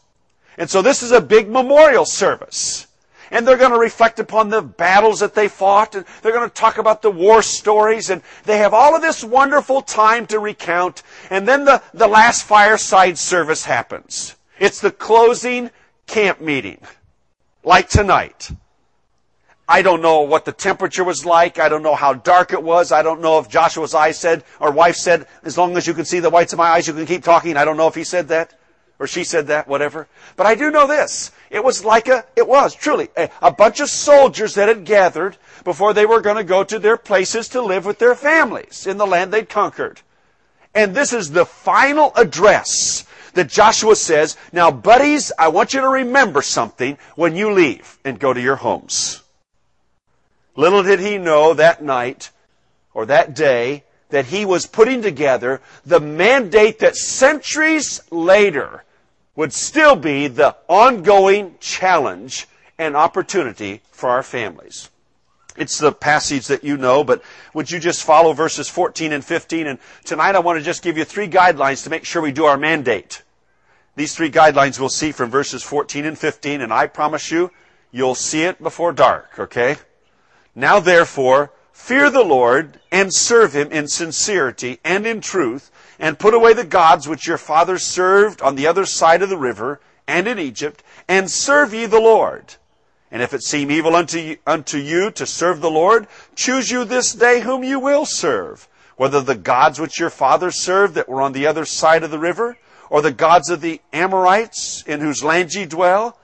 And 0.57 0.69
so 0.69 0.83
this 0.83 1.03
is 1.03 1.13
a 1.13 1.21
big 1.21 1.49
memorial 1.49 2.05
service. 2.05 2.87
And 3.31 3.47
they're 3.47 3.59
going 3.59 3.73
to 3.73 3.79
reflect 3.79 4.19
upon 4.21 4.49
the 4.49 4.63
battles 4.63 5.21
that 5.21 5.35
they 5.35 5.49
fought, 5.49 5.95
and 5.95 6.07
they're 6.23 6.33
going 6.33 6.49
to 6.49 6.55
talk 6.55 6.79
about 6.79 7.03
the 7.03 7.11
war 7.11 7.43
stories, 7.43 8.09
and 8.09 8.23
they 8.45 8.57
have 8.57 8.73
all 8.73 8.97
of 8.97 9.03
this 9.03 9.23
wonderful 9.23 9.83
time 9.83 10.27
to 10.29 10.39
recount, 10.39 11.03
and 11.29 11.47
then 11.47 11.67
the, 11.67 11.83
the 11.93 12.09
last 12.09 12.45
fireside 12.45 13.19
service 13.19 13.67
happens. 13.67 14.35
It's 14.59 14.81
the 14.81 14.91
closing 14.91 15.71
camp 16.07 16.41
meeting, 16.41 16.81
like 17.63 17.91
tonight. 17.91 18.51
I 19.71 19.83
don't 19.83 20.01
know 20.01 20.23
what 20.23 20.47
the 20.47 20.53
temperature 20.53 21.05
was 21.05 21.27
like. 21.27 21.59
I 21.59 21.69
don't 21.69 21.83
know 21.83 21.95
how 21.95 22.15
dark 22.15 22.55
it 22.55 22.63
was. 22.63 22.91
I 22.91 23.03
don't 23.03 23.21
know 23.21 23.39
if 23.39 23.51
Joshua's 23.51 23.95
eyes 23.95 24.19
said, 24.19 24.43
or 24.61 24.71
wife 24.71 24.97
said, 24.97 25.27
as 25.45 25.59
long 25.59 25.77
as 25.77 25.87
you 25.87 25.93
can 25.93 26.07
see 26.07 26.21
the 26.21 26.31
whites 26.31 26.55
of 26.55 26.59
my 26.59 26.71
eyes, 26.71 26.89
you 26.89 26.95
can 26.95 27.05
keep 27.05 27.23
talking. 27.23 27.59
I 27.59 27.67
don't 27.67 27.77
know 27.77 27.87
if 27.87 27.95
he 27.95 28.05
said 28.05 28.29
that, 28.29 28.59
or 28.99 29.07
she 29.07 29.25
said 29.25 29.49
that, 29.49 29.69
whatever. 29.69 30.09
But 30.37 30.47
I 30.47 30.55
do 30.55 30.71
know 30.71 30.87
this. 30.87 31.33
It 31.51 31.63
was 31.63 31.85
like 31.85 32.09
a, 32.09 32.25
it 32.35 32.49
was 32.49 32.75
truly 32.75 33.09
a, 33.15 33.29
a 33.43 33.53
bunch 33.53 33.81
of 33.81 33.91
soldiers 33.91 34.55
that 34.55 34.69
had 34.69 34.87
gathered 34.87 35.37
before 35.65 35.93
they 35.93 36.07
were 36.07 36.23
going 36.23 36.37
to 36.37 36.45
go 36.45 36.65
to 36.65 36.79
their 36.79 36.97
places 36.97 37.49
to 37.51 37.61
live 37.61 37.85
with 37.85 37.99
their 37.99 38.15
families 38.15 38.87
in 38.87 38.97
the 38.97 39.07
land 39.07 39.35
they'd 39.35 39.51
conquered. 39.51 40.01
And 40.75 40.95
this 40.95 41.13
is 41.13 41.31
the 41.31 41.45
final 41.45 42.13
address 42.17 43.05
that 43.35 43.51
Joshua 43.51 43.97
says, 43.97 44.39
now 44.51 44.71
buddies, 44.71 45.31
I 45.39 45.49
want 45.49 45.75
you 45.75 45.83
to 45.83 45.89
remember 45.89 46.41
something 46.41 46.97
when 47.17 47.37
you 47.37 47.53
leave 47.53 47.99
and 48.03 48.19
go 48.19 48.33
to 48.33 48.41
your 48.41 48.57
homes. 48.57 49.23
Little 50.59 50.83
did 50.83 50.99
he 50.99 51.19
know 51.19 51.55
that 51.55 51.85
night 51.85 52.33
or 52.93 53.07
that 53.07 53.33
day 53.33 53.85
that 54.09 54.27
he 54.27 54.45
was 54.45 54.67
putting 54.67 55.03
together 55.03 55.61
the 55.87 56.01
mandate 56.01 56.81
that 56.81 56.97
centuries 56.97 58.01
later 58.11 58.83
would 59.37 59.53
still 59.53 59.95
be 59.95 60.27
the 60.27 60.57
ongoing 60.67 61.55
challenge 61.61 62.49
and 62.77 62.97
opportunity 62.97 63.83
for 63.93 64.11
our 64.11 64.25
families. 64.25 64.91
It's 65.57 65.79
the 65.79 65.93
passage 65.93 66.49
that 66.49 66.65
you 66.65 66.77
know, 66.77 67.05
but 67.05 67.23
would 67.55 67.71
you 67.71 67.79
just 67.79 68.03
follow 68.03 68.33
verses 68.33 68.69
14 68.69 69.13
and 69.13 69.25
15? 69.25 69.69
And 69.69 69.79
tonight 70.05 70.35
I 70.35 70.41
want 70.41 70.59
to 70.59 70.65
just 70.65 70.83
give 70.83 70.99
you 70.99 71.05
three 71.05 71.29
guidelines 71.29 71.85
to 71.85 71.91
make 71.91 72.05
sure 72.05 72.21
we 72.21 72.33
do 72.33 72.47
our 72.47 72.59
mandate. 72.59 73.23
These 73.95 74.17
three 74.17 74.31
guidelines 74.31 74.81
we'll 74.81 74.89
see 74.89 75.13
from 75.13 75.31
verses 75.31 75.63
14 75.63 76.05
and 76.05 76.19
15, 76.19 76.63
and 76.63 76.73
I 76.73 76.89
promise 76.89 77.31
you, 77.31 77.53
you'll 77.93 78.17
see 78.17 78.43
it 78.43 78.61
before 78.61 78.93
dark, 78.93 79.39
okay? 79.39 79.77
Now 80.59 80.81
therefore, 80.81 81.53
fear 81.71 82.11
the 82.11 82.25
Lord 82.25 82.81
and 82.91 83.15
serve 83.15 83.55
him 83.55 83.71
in 83.71 83.87
sincerity 83.87 84.81
and 84.85 85.07
in 85.07 85.21
truth, 85.21 85.71
and 86.01 86.19
put 86.19 86.35
away 86.35 86.53
the 86.53 86.65
gods 86.65 87.07
which 87.07 87.29
your 87.29 87.39
fathers 87.39 87.87
served 87.87 88.43
on 88.43 88.57
the 88.57 88.67
other 88.67 88.85
side 88.85 89.23
of 89.23 89.29
the 89.29 89.39
river 89.39 89.81
and 90.09 90.27
in 90.27 90.37
Egypt, 90.37 90.83
and 91.07 91.31
serve 91.31 91.73
ye 91.73 91.87
the 91.87 92.01
Lord. 92.01 92.57
And 93.13 93.23
if 93.23 93.33
it 93.33 93.45
seem 93.45 93.71
evil 93.71 93.95
unto 93.95 94.19
you, 94.19 94.37
unto 94.49 94.79
you 94.79 95.13
to 95.13 95.27
serve 95.27 95.61
the 95.61 95.71
Lord, 95.71 96.09
choose 96.35 96.73
you 96.73 96.85
this 96.85 97.13
day 97.13 97.39
whom 97.39 97.63
you 97.63 97.79
will 97.79 98.05
serve, 98.05 98.67
whether 98.97 99.21
the 99.21 99.37
gods 99.37 99.79
which 99.79 100.01
your 100.01 100.11
fathers 100.11 100.59
served 100.59 100.97
that 100.97 101.09
were 101.09 101.23
on 101.23 101.35
the 101.35 101.47
other 101.47 101.67
side 101.67 102.03
of 102.03 102.11
the 102.11 102.19
river, 102.19 102.59
or 102.91 103.01
the 103.01 103.13
gods 103.13 103.49
of 103.49 103.61
the 103.61 103.81
Amorites 103.93 104.83
in 104.89 104.99
whose 104.99 105.23
land 105.23 105.55
ye 105.55 105.67
dwell. 105.67 106.19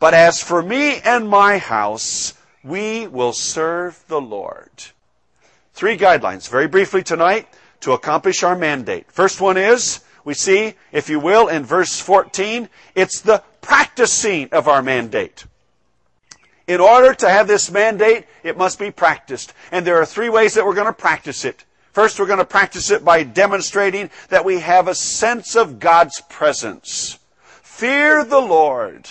But 0.00 0.14
as 0.14 0.42
for 0.42 0.64
me 0.64 0.98
and 0.98 1.28
my 1.28 1.58
house, 1.58 2.34
we 2.64 3.06
will 3.06 3.32
serve 3.32 4.04
the 4.08 4.20
Lord. 4.20 4.70
Three 5.74 5.96
guidelines, 5.96 6.48
very 6.48 6.68
briefly 6.68 7.02
tonight, 7.02 7.48
to 7.80 7.92
accomplish 7.92 8.42
our 8.42 8.56
mandate. 8.56 9.10
First 9.10 9.40
one 9.40 9.56
is, 9.56 10.00
we 10.24 10.34
see, 10.34 10.74
if 10.92 11.08
you 11.08 11.18
will, 11.18 11.48
in 11.48 11.64
verse 11.64 11.98
14, 11.98 12.68
it's 12.94 13.20
the 13.20 13.42
practicing 13.60 14.48
of 14.52 14.68
our 14.68 14.82
mandate. 14.82 15.44
In 16.68 16.80
order 16.80 17.12
to 17.14 17.28
have 17.28 17.48
this 17.48 17.70
mandate, 17.70 18.26
it 18.44 18.56
must 18.56 18.78
be 18.78 18.90
practiced. 18.90 19.52
And 19.72 19.84
there 19.84 20.00
are 20.00 20.06
three 20.06 20.28
ways 20.28 20.54
that 20.54 20.64
we're 20.64 20.74
going 20.74 20.86
to 20.86 20.92
practice 20.92 21.44
it. 21.44 21.64
First, 21.92 22.18
we're 22.18 22.26
going 22.26 22.38
to 22.38 22.44
practice 22.44 22.90
it 22.90 23.04
by 23.04 23.22
demonstrating 23.24 24.10
that 24.28 24.44
we 24.44 24.60
have 24.60 24.88
a 24.88 24.94
sense 24.94 25.56
of 25.56 25.78
God's 25.78 26.22
presence. 26.28 27.18
Fear 27.42 28.24
the 28.24 28.40
Lord. 28.40 29.08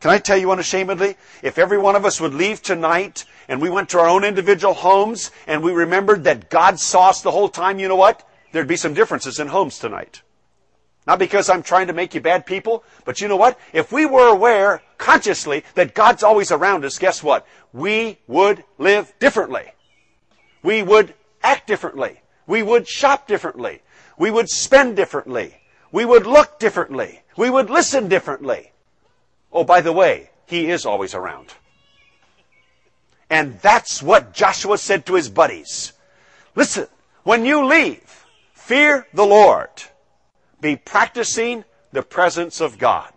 Can 0.00 0.10
I 0.10 0.18
tell 0.18 0.36
you 0.36 0.52
unashamedly? 0.52 1.16
If 1.42 1.58
every 1.58 1.78
one 1.78 1.96
of 1.96 2.04
us 2.04 2.20
would 2.20 2.34
leave 2.34 2.62
tonight 2.62 3.24
and 3.48 3.60
we 3.60 3.68
went 3.68 3.88
to 3.90 3.98
our 3.98 4.08
own 4.08 4.22
individual 4.22 4.74
homes 4.74 5.32
and 5.46 5.62
we 5.62 5.72
remembered 5.72 6.24
that 6.24 6.50
God 6.50 6.78
saw 6.78 7.08
us 7.08 7.20
the 7.20 7.32
whole 7.32 7.48
time, 7.48 7.80
you 7.80 7.88
know 7.88 7.96
what? 7.96 8.28
There'd 8.52 8.68
be 8.68 8.76
some 8.76 8.94
differences 8.94 9.40
in 9.40 9.48
homes 9.48 9.78
tonight. 9.78 10.22
Not 11.06 11.18
because 11.18 11.48
I'm 11.48 11.62
trying 11.62 11.88
to 11.88 11.92
make 11.92 12.14
you 12.14 12.20
bad 12.20 12.46
people, 12.46 12.84
but 13.04 13.20
you 13.20 13.28
know 13.28 13.36
what? 13.36 13.58
If 13.72 13.90
we 13.90 14.06
were 14.06 14.28
aware 14.28 14.82
consciously 14.98 15.64
that 15.74 15.94
God's 15.94 16.22
always 16.22 16.52
around 16.52 16.84
us, 16.84 16.98
guess 16.98 17.22
what? 17.22 17.46
We 17.72 18.18
would 18.28 18.62
live 18.76 19.12
differently. 19.18 19.72
We 20.62 20.82
would 20.82 21.14
act 21.42 21.66
differently. 21.66 22.20
We 22.46 22.62
would 22.62 22.86
shop 22.86 23.26
differently. 23.26 23.82
We 24.16 24.30
would 24.30 24.48
spend 24.48 24.96
differently. 24.96 25.56
We 25.90 26.04
would 26.04 26.26
look 26.26 26.58
differently. 26.58 27.22
We 27.36 27.50
would 27.50 27.70
listen 27.70 28.08
differently. 28.08 28.72
Oh, 29.52 29.64
by 29.64 29.80
the 29.80 29.92
way, 29.92 30.30
He 30.46 30.70
is 30.70 30.86
always 30.86 31.14
around. 31.14 31.54
And 33.30 33.60
that's 33.60 34.02
what 34.02 34.32
Joshua 34.32 34.78
said 34.78 35.06
to 35.06 35.14
his 35.14 35.28
buddies. 35.28 35.92
Listen, 36.54 36.86
when 37.24 37.44
you 37.44 37.64
leave, 37.64 38.26
fear 38.52 39.06
the 39.12 39.26
Lord 39.26 39.68
be 40.60 40.76
practicing 40.76 41.64
the 41.92 42.02
presence 42.02 42.60
of 42.60 42.78
God. 42.78 43.12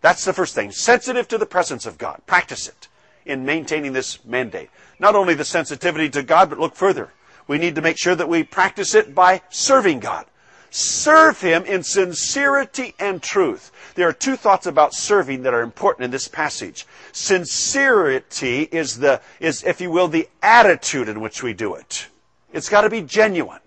That's 0.00 0.24
the 0.24 0.32
first 0.32 0.54
thing. 0.54 0.72
Sensitive 0.72 1.28
to 1.28 1.38
the 1.38 1.46
presence 1.46 1.86
of 1.86 1.98
God. 1.98 2.22
Practice 2.26 2.68
it 2.68 2.88
in 3.24 3.44
maintaining 3.44 3.92
this 3.92 4.24
mandate. 4.24 4.70
Not 4.98 5.14
only 5.14 5.34
the 5.34 5.44
sensitivity 5.44 6.10
to 6.10 6.22
God, 6.22 6.50
but 6.50 6.58
look 6.58 6.74
further. 6.74 7.12
We 7.46 7.58
need 7.58 7.74
to 7.76 7.82
make 7.82 7.98
sure 7.98 8.14
that 8.14 8.28
we 8.28 8.42
practice 8.42 8.94
it 8.94 9.14
by 9.14 9.42
serving 9.50 10.00
God. 10.00 10.26
Serve 10.70 11.40
Him 11.40 11.64
in 11.64 11.82
sincerity 11.82 12.94
and 12.98 13.22
truth. 13.22 13.72
There 13.94 14.08
are 14.08 14.12
two 14.12 14.36
thoughts 14.36 14.66
about 14.66 14.94
serving 14.94 15.42
that 15.42 15.54
are 15.54 15.62
important 15.62 16.04
in 16.04 16.10
this 16.10 16.28
passage. 16.28 16.86
Sincerity 17.12 18.62
is 18.62 18.98
the, 18.98 19.20
is, 19.40 19.64
if 19.64 19.80
you 19.80 19.90
will, 19.90 20.08
the 20.08 20.28
attitude 20.42 21.08
in 21.08 21.20
which 21.20 21.42
we 21.42 21.52
do 21.52 21.74
it. 21.74 22.06
It's 22.52 22.68
got 22.68 22.82
to 22.82 22.90
be 22.90 23.02
genuine. 23.02 23.60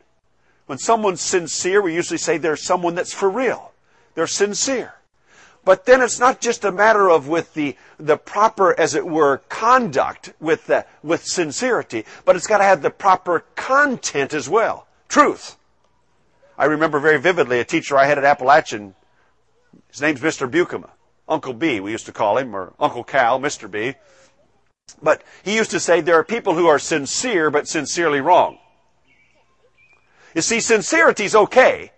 When 0.66 0.78
someone's 0.78 1.22
sincere, 1.22 1.82
we 1.82 1.94
usually 1.94 2.18
say 2.18 2.38
there's 2.38 2.64
someone 2.64 2.96
that's 2.96 3.14
for 3.14 3.30
real. 3.30 3.74
They're 4.16 4.28
sincere. 4.28 4.94
But 5.66 5.86
then 5.86 6.02
it's 6.02 6.20
not 6.20 6.42
just 6.42 6.66
a 6.66 6.72
matter 6.72 7.10
of 7.10 7.28
with 7.28 7.54
the, 7.54 7.76
the 7.98 8.18
proper, 8.18 8.78
as 8.78 8.96
it 8.96 9.06
were, 9.06 9.40
conduct 9.50 10.34
with, 10.40 10.68
the, 10.68 10.86
with 11.02 11.24
sincerity, 11.24 12.06
but 12.26 12.36
it's 12.36 12.48
got 12.48 12.58
to 12.58 12.66
have 12.66 12.82
the 12.82 12.90
proper 12.90 13.42
content 13.56 14.34
as 14.34 14.50
well. 14.50 14.88
Truth. 15.08 15.58
I 16.64 16.68
remember 16.68 16.98
very 16.98 17.20
vividly 17.20 17.60
a 17.60 17.66
teacher 17.66 17.98
I 17.98 18.06
had 18.06 18.18
at 18.18 18.24
Appalachian. 18.24 18.96
His 19.90 20.02
name's 20.02 20.22
Mr. 20.22 20.50
Bukema. 20.50 20.92
Uncle 21.28 21.54
B, 21.54 21.82
we 21.82 21.92
used 21.92 22.06
to 22.06 22.14
call 22.14 22.38
him, 22.38 22.56
or 22.56 22.72
Uncle 22.80 23.04
Cal, 23.04 23.38
Mr. 23.38 23.70
B. 23.70 23.96
But 25.02 25.24
he 25.44 25.56
used 25.56 25.72
to 25.72 25.80
say 25.82 26.00
there 26.00 26.18
are 26.18 26.24
people 26.24 26.56
who 26.56 26.68
are 26.68 26.80
sincere, 26.80 27.52
but 27.52 27.68
sincerely 27.68 28.22
wrong. 28.22 28.60
You 30.34 30.42
see, 30.42 30.62
sincerity 30.62 31.26
is 31.26 31.36
okay. 31.36 31.92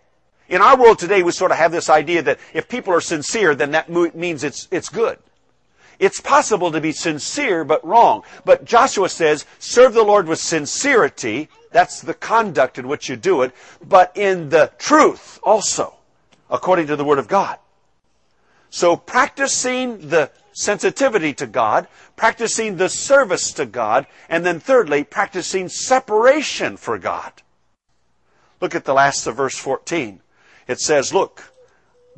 In 0.50 0.64
our 0.64 0.76
world 0.76 0.98
today, 0.98 1.22
we 1.22 1.32
sort 1.32 1.52
of 1.52 1.58
have 1.58 1.72
this 1.72 1.88
idea 1.88 2.24
that 2.24 2.40
if 2.52 2.68
people 2.68 2.92
are 2.92 3.02
sincere, 3.02 3.54
then 3.54 3.70
that 3.70 3.88
means 4.16 4.44
it's, 4.44 4.68
it's 4.72 4.90
good. 4.90 5.20
It's 6.00 6.22
possible 6.22 6.72
to 6.72 6.82
be 6.82 6.92
sincere 6.92 7.64
but 7.64 7.86
wrong. 7.86 8.24
But 8.44 8.66
Joshua 8.66 9.10
says, 9.10 9.46
serve 9.60 9.94
the 9.94 10.04
Lord 10.04 10.28
with 10.28 10.40
sincerity. 10.40 11.50
That's 11.72 12.02
the 12.02 12.14
conduct 12.14 12.78
in 12.78 12.88
which 12.88 13.10
you 13.10 13.16
do 13.16 13.42
it. 13.42 13.54
But 13.84 14.16
in 14.16 14.50
the 14.50 14.72
truth 14.78 15.40
also, 15.44 15.96
according 16.50 16.88
to 16.88 16.96
the 16.96 17.06
Word 17.06 17.20
of 17.20 17.28
God. 17.28 17.60
So 18.70 18.98
practicing 18.98 20.10
the 20.10 20.32
sensitivity 20.52 21.34
to 21.34 21.48
God, 21.48 21.88
practicing 22.16 22.78
the 22.78 22.90
service 22.90 23.52
to 23.54 23.66
God, 23.66 24.08
and 24.30 24.46
then 24.46 24.60
thirdly, 24.60 25.04
practicing 25.04 25.70
separation 25.70 26.78
for 26.78 26.98
God. 26.98 27.32
Look 28.62 28.76
at 28.76 28.86
the 28.86 28.94
last 28.94 29.28
of 29.28 29.36
verse 29.36 29.58
14. 29.58 30.22
It 30.68 30.80
says, 30.80 31.14
Look, 31.14 31.54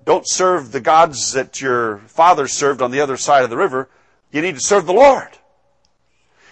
don't 0.08 0.26
serve 0.26 0.72
the 0.72 0.80
gods 0.80 1.34
that 1.34 1.60
your 1.60 1.98
father 1.98 2.48
served 2.48 2.82
on 2.82 2.92
the 2.92 3.02
other 3.02 3.18
side 3.18 3.44
of 3.44 3.50
the 3.50 3.58
river. 3.58 3.90
You 4.32 4.42
need 4.42 4.56
to 4.56 4.62
serve 4.62 4.86
the 4.86 4.94
Lord. 4.94 5.28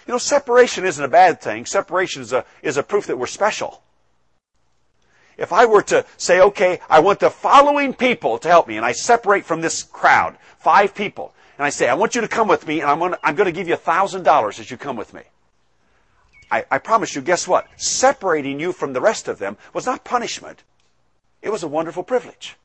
You 0.06 0.12
know, 0.12 0.18
separation 0.18 0.84
isn't 0.84 1.02
a 1.02 1.08
bad 1.08 1.40
thing. 1.40 1.64
Separation 1.64 2.20
is 2.20 2.34
a, 2.34 2.44
is 2.60 2.76
a 2.76 2.82
proof 2.82 3.06
that 3.06 3.16
we're 3.16 3.26
special. 3.26 3.82
If 5.38 5.54
I 5.54 5.64
were 5.64 5.80
to 5.84 6.04
say, 6.18 6.38
okay, 6.38 6.80
I 6.90 7.00
want 7.00 7.18
the 7.20 7.30
following 7.30 7.94
people 7.94 8.36
to 8.40 8.48
help 8.48 8.68
me, 8.68 8.76
and 8.76 8.84
I 8.84 8.92
separate 8.92 9.46
from 9.46 9.62
this 9.62 9.82
crowd, 9.82 10.36
five 10.58 10.94
people, 10.94 11.32
and 11.56 11.64
I 11.64 11.70
say, 11.70 11.88
I 11.88 11.94
want 11.94 12.14
you 12.14 12.20
to 12.20 12.28
come 12.28 12.48
with 12.48 12.66
me, 12.66 12.82
and 12.82 12.90
I'm 12.90 12.98
going 12.98 13.12
to, 13.12 13.18
I'm 13.22 13.36
to 13.36 13.52
give 13.52 13.68
you 13.68 13.74
a 13.74 13.78
thousand 13.78 14.24
dollars 14.24 14.60
as 14.60 14.70
you 14.70 14.76
come 14.76 14.96
with 14.96 15.14
me. 15.14 15.22
I, 16.50 16.66
I 16.70 16.76
promise 16.76 17.14
you, 17.14 17.22
guess 17.22 17.48
what? 17.48 17.66
Separating 17.80 18.60
you 18.60 18.72
from 18.72 18.92
the 18.92 19.00
rest 19.00 19.28
of 19.28 19.38
them 19.38 19.56
was 19.72 19.86
not 19.86 20.04
punishment. 20.04 20.62
It 21.40 21.48
was 21.48 21.62
a 21.62 21.68
wonderful 21.68 22.02
privilege. 22.02 22.56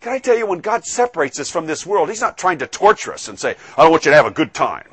Can 0.00 0.12
I 0.12 0.18
tell 0.18 0.36
you, 0.36 0.46
when 0.46 0.60
God 0.60 0.84
separates 0.84 1.40
us 1.40 1.50
from 1.50 1.66
this 1.66 1.84
world, 1.84 2.08
He's 2.08 2.20
not 2.20 2.38
trying 2.38 2.58
to 2.58 2.66
torture 2.66 3.12
us 3.12 3.28
and 3.28 3.38
say, 3.38 3.56
I 3.76 3.82
don't 3.82 3.90
want 3.90 4.04
you 4.04 4.12
to 4.12 4.16
have 4.16 4.26
a 4.26 4.30
good 4.30 4.54
time. 4.54 4.88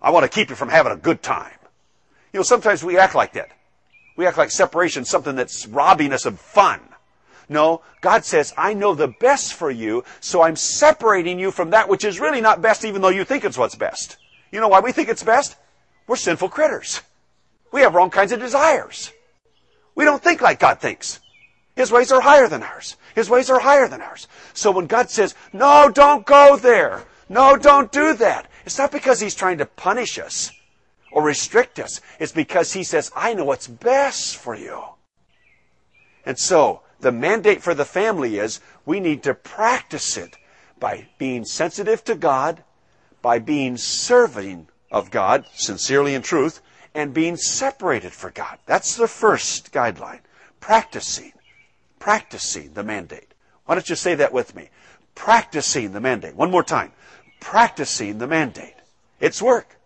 I 0.00 0.10
want 0.10 0.24
to 0.24 0.28
keep 0.28 0.48
you 0.48 0.56
from 0.56 0.70
having 0.70 0.92
a 0.92 0.96
good 0.96 1.22
time. 1.22 1.52
You 2.32 2.38
know, 2.38 2.44
sometimes 2.44 2.82
we 2.82 2.96
act 2.96 3.14
like 3.14 3.34
that. 3.34 3.50
We 4.16 4.26
act 4.26 4.38
like 4.38 4.50
separation 4.50 5.02
is 5.02 5.10
something 5.10 5.36
that's 5.36 5.66
robbing 5.66 6.12
us 6.12 6.26
of 6.26 6.40
fun. 6.40 6.80
No, 7.48 7.82
God 8.00 8.24
says, 8.24 8.54
I 8.56 8.74
know 8.74 8.94
the 8.94 9.08
best 9.08 9.54
for 9.54 9.70
you, 9.70 10.04
so 10.20 10.42
I'm 10.42 10.56
separating 10.56 11.38
you 11.38 11.50
from 11.50 11.70
that 11.70 11.88
which 11.88 12.04
is 12.04 12.20
really 12.20 12.40
not 12.40 12.62
best 12.62 12.84
even 12.84 13.02
though 13.02 13.08
you 13.08 13.24
think 13.24 13.44
it's 13.44 13.58
what's 13.58 13.74
best. 13.74 14.18
You 14.52 14.60
know 14.60 14.68
why 14.68 14.80
we 14.80 14.92
think 14.92 15.08
it's 15.08 15.24
best? 15.24 15.56
We're 16.06 16.16
sinful 16.16 16.48
critters. 16.50 17.00
We 17.72 17.80
have 17.80 17.94
wrong 17.94 18.10
kinds 18.10 18.32
of 18.32 18.40
desires. 18.40 19.12
We 19.94 20.04
don't 20.04 20.22
think 20.22 20.40
like 20.40 20.60
God 20.60 20.80
thinks. 20.80 21.20
His 21.80 21.90
ways 21.90 22.12
are 22.12 22.20
higher 22.20 22.46
than 22.46 22.62
ours. 22.62 22.98
His 23.14 23.30
ways 23.30 23.48
are 23.48 23.58
higher 23.58 23.88
than 23.88 24.02
ours. 24.02 24.28
So 24.52 24.70
when 24.70 24.86
God 24.86 25.08
says, 25.08 25.34
no, 25.54 25.88
don't 25.88 26.26
go 26.26 26.58
there. 26.58 27.04
No, 27.30 27.56
don't 27.56 27.90
do 27.90 28.12
that. 28.12 28.50
It's 28.66 28.76
not 28.76 28.92
because 28.92 29.18
He's 29.18 29.34
trying 29.34 29.56
to 29.56 29.64
punish 29.64 30.18
us 30.18 30.52
or 31.10 31.22
restrict 31.22 31.78
us. 31.78 32.02
It's 32.18 32.32
because 32.32 32.74
He 32.74 32.84
says, 32.84 33.10
I 33.16 33.32
know 33.32 33.46
what's 33.46 33.66
best 33.66 34.36
for 34.36 34.54
you. 34.54 34.82
And 36.26 36.38
so, 36.38 36.82
the 37.00 37.12
mandate 37.12 37.62
for 37.62 37.72
the 37.72 37.86
family 37.86 38.36
is 38.36 38.60
we 38.84 39.00
need 39.00 39.22
to 39.22 39.32
practice 39.32 40.18
it 40.18 40.36
by 40.78 41.08
being 41.16 41.46
sensitive 41.46 42.04
to 42.04 42.14
God, 42.14 42.62
by 43.22 43.38
being 43.38 43.78
serving 43.78 44.68
of 44.92 45.10
God, 45.10 45.46
sincerely 45.54 46.14
in 46.14 46.20
truth, 46.20 46.60
and 46.94 47.14
being 47.14 47.38
separated 47.38 48.12
for 48.12 48.30
God. 48.30 48.58
That's 48.66 48.96
the 48.96 49.08
first 49.08 49.72
guideline. 49.72 50.20
Practicing. 50.60 51.32
Practicing 52.00 52.72
the 52.72 52.82
mandate. 52.82 53.34
Why 53.66 53.76
don't 53.76 53.88
you 53.88 53.94
say 53.94 54.16
that 54.16 54.32
with 54.32 54.56
me? 54.56 54.70
Practicing 55.14 55.92
the 55.92 56.00
mandate. 56.00 56.34
One 56.34 56.50
more 56.50 56.64
time. 56.64 56.90
Practicing 57.38 58.18
the 58.18 58.26
mandate. 58.26 58.74
It's 59.20 59.40
work. 59.40 59.76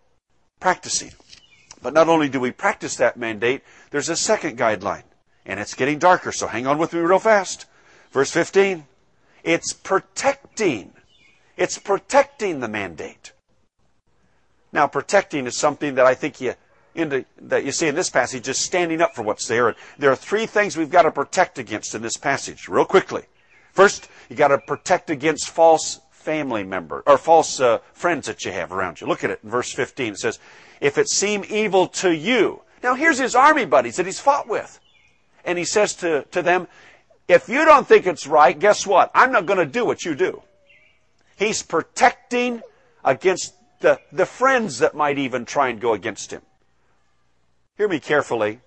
Practicing. 0.61 1.13
But 1.83 1.93
not 1.93 2.09
only 2.09 2.31
do 2.31 2.41
we 2.41 2.51
practice 2.51 2.97
that 2.97 3.19
mandate, 3.19 3.63
there's 3.91 4.09
a 4.09 4.17
second 4.17 4.57
guideline. 4.57 5.03
And 5.45 5.61
it's 5.61 5.75
getting 5.75 5.99
darker, 5.99 6.33
so 6.33 6.47
hang 6.47 6.67
on 6.67 6.79
with 6.79 6.95
me 6.95 7.01
real 7.01 7.19
fast. 7.19 7.67
Verse 8.11 8.31
15. 8.31 8.87
It's 9.43 9.75
protecting. 9.75 10.93
It's 11.59 11.79
protecting 11.79 12.61
the 12.61 12.69
mandate. 12.69 13.33
Now, 14.73 14.87
protecting 14.87 15.47
is 15.47 15.59
something 15.59 15.97
that 15.97 16.07
I 16.07 16.15
think 16.15 16.41
you 16.41 16.55
into, 16.95 17.25
that 17.43 17.65
you 17.65 17.73
see 17.73 17.89
in 17.89 17.95
this 17.95 18.11
passage 18.11 18.49
is 18.49 18.59
standing 18.59 19.01
up 19.01 19.15
for 19.15 19.23
what's 19.23 19.47
there. 19.47 19.69
And 19.69 19.77
there 19.99 20.11
are 20.11 20.17
three 20.17 20.47
things 20.47 20.77
we've 20.77 20.91
got 20.91 21.03
to 21.03 21.11
protect 21.11 21.59
against 21.59 21.95
in 21.95 22.03
this 22.03 22.17
passage, 22.17 22.69
real 22.69 22.85
quickly. 22.85 23.25
First, 23.73 24.09
you 24.29 24.37
got 24.37 24.49
to 24.49 24.59
protect 24.59 25.11
against 25.11 25.51
false 25.51 26.01
family 26.11 26.65
member 26.65 27.03
or 27.07 27.19
false 27.19 27.61
uh, 27.61 27.79
friends 27.93 28.27
that 28.27 28.45
you 28.45 28.53
have 28.53 28.73
around 28.73 29.01
you. 29.01 29.07
Look 29.07 29.25
at 29.25 29.31
it 29.31 29.41
in 29.43 29.51
verse 29.51 29.73
15. 29.73 30.13
It 30.13 30.19
says, 30.19 30.39
"If 30.81 30.97
it 30.97 31.09
seem 31.09 31.45
evil 31.49 31.89
to 31.89 32.15
you." 32.15 32.63
Now, 32.83 32.95
here's 32.95 33.19
his 33.19 33.35
army 33.35 33.65
buddies 33.65 33.97
that 33.97 34.07
he's 34.07 34.21
fought 34.21 34.49
with, 34.49 34.81
and 35.45 35.59
he 35.59 35.65
says 35.65 35.95
to 35.97 36.23
to 36.31 36.41
them, 36.41 36.69
"If 37.29 37.49
you 37.49 37.65
don't 37.65 37.87
think 37.87 38.07
it's 38.07 38.27
right, 38.27 38.59
guess 38.59 38.87
what? 38.87 39.11
I'm 39.15 39.33
not 39.33 39.47
going 39.47 39.59
to 39.59 39.67
do 39.67 39.85
what 39.85 40.05
you 40.05 40.15
do." 40.15 40.43
He's 41.37 41.63
protecting 41.63 42.63
against 43.05 43.55
the, 43.81 44.01
the 44.13 44.27
friends 44.27 44.79
that 44.79 44.95
might 44.95 45.19
even 45.19 45.45
try 45.45 45.69
and 45.69 45.81
go 45.81 45.93
against 45.93 46.31
him. 46.33 46.43
Hear 47.77 47.89
me 47.89 47.99
carefully. 47.99 48.61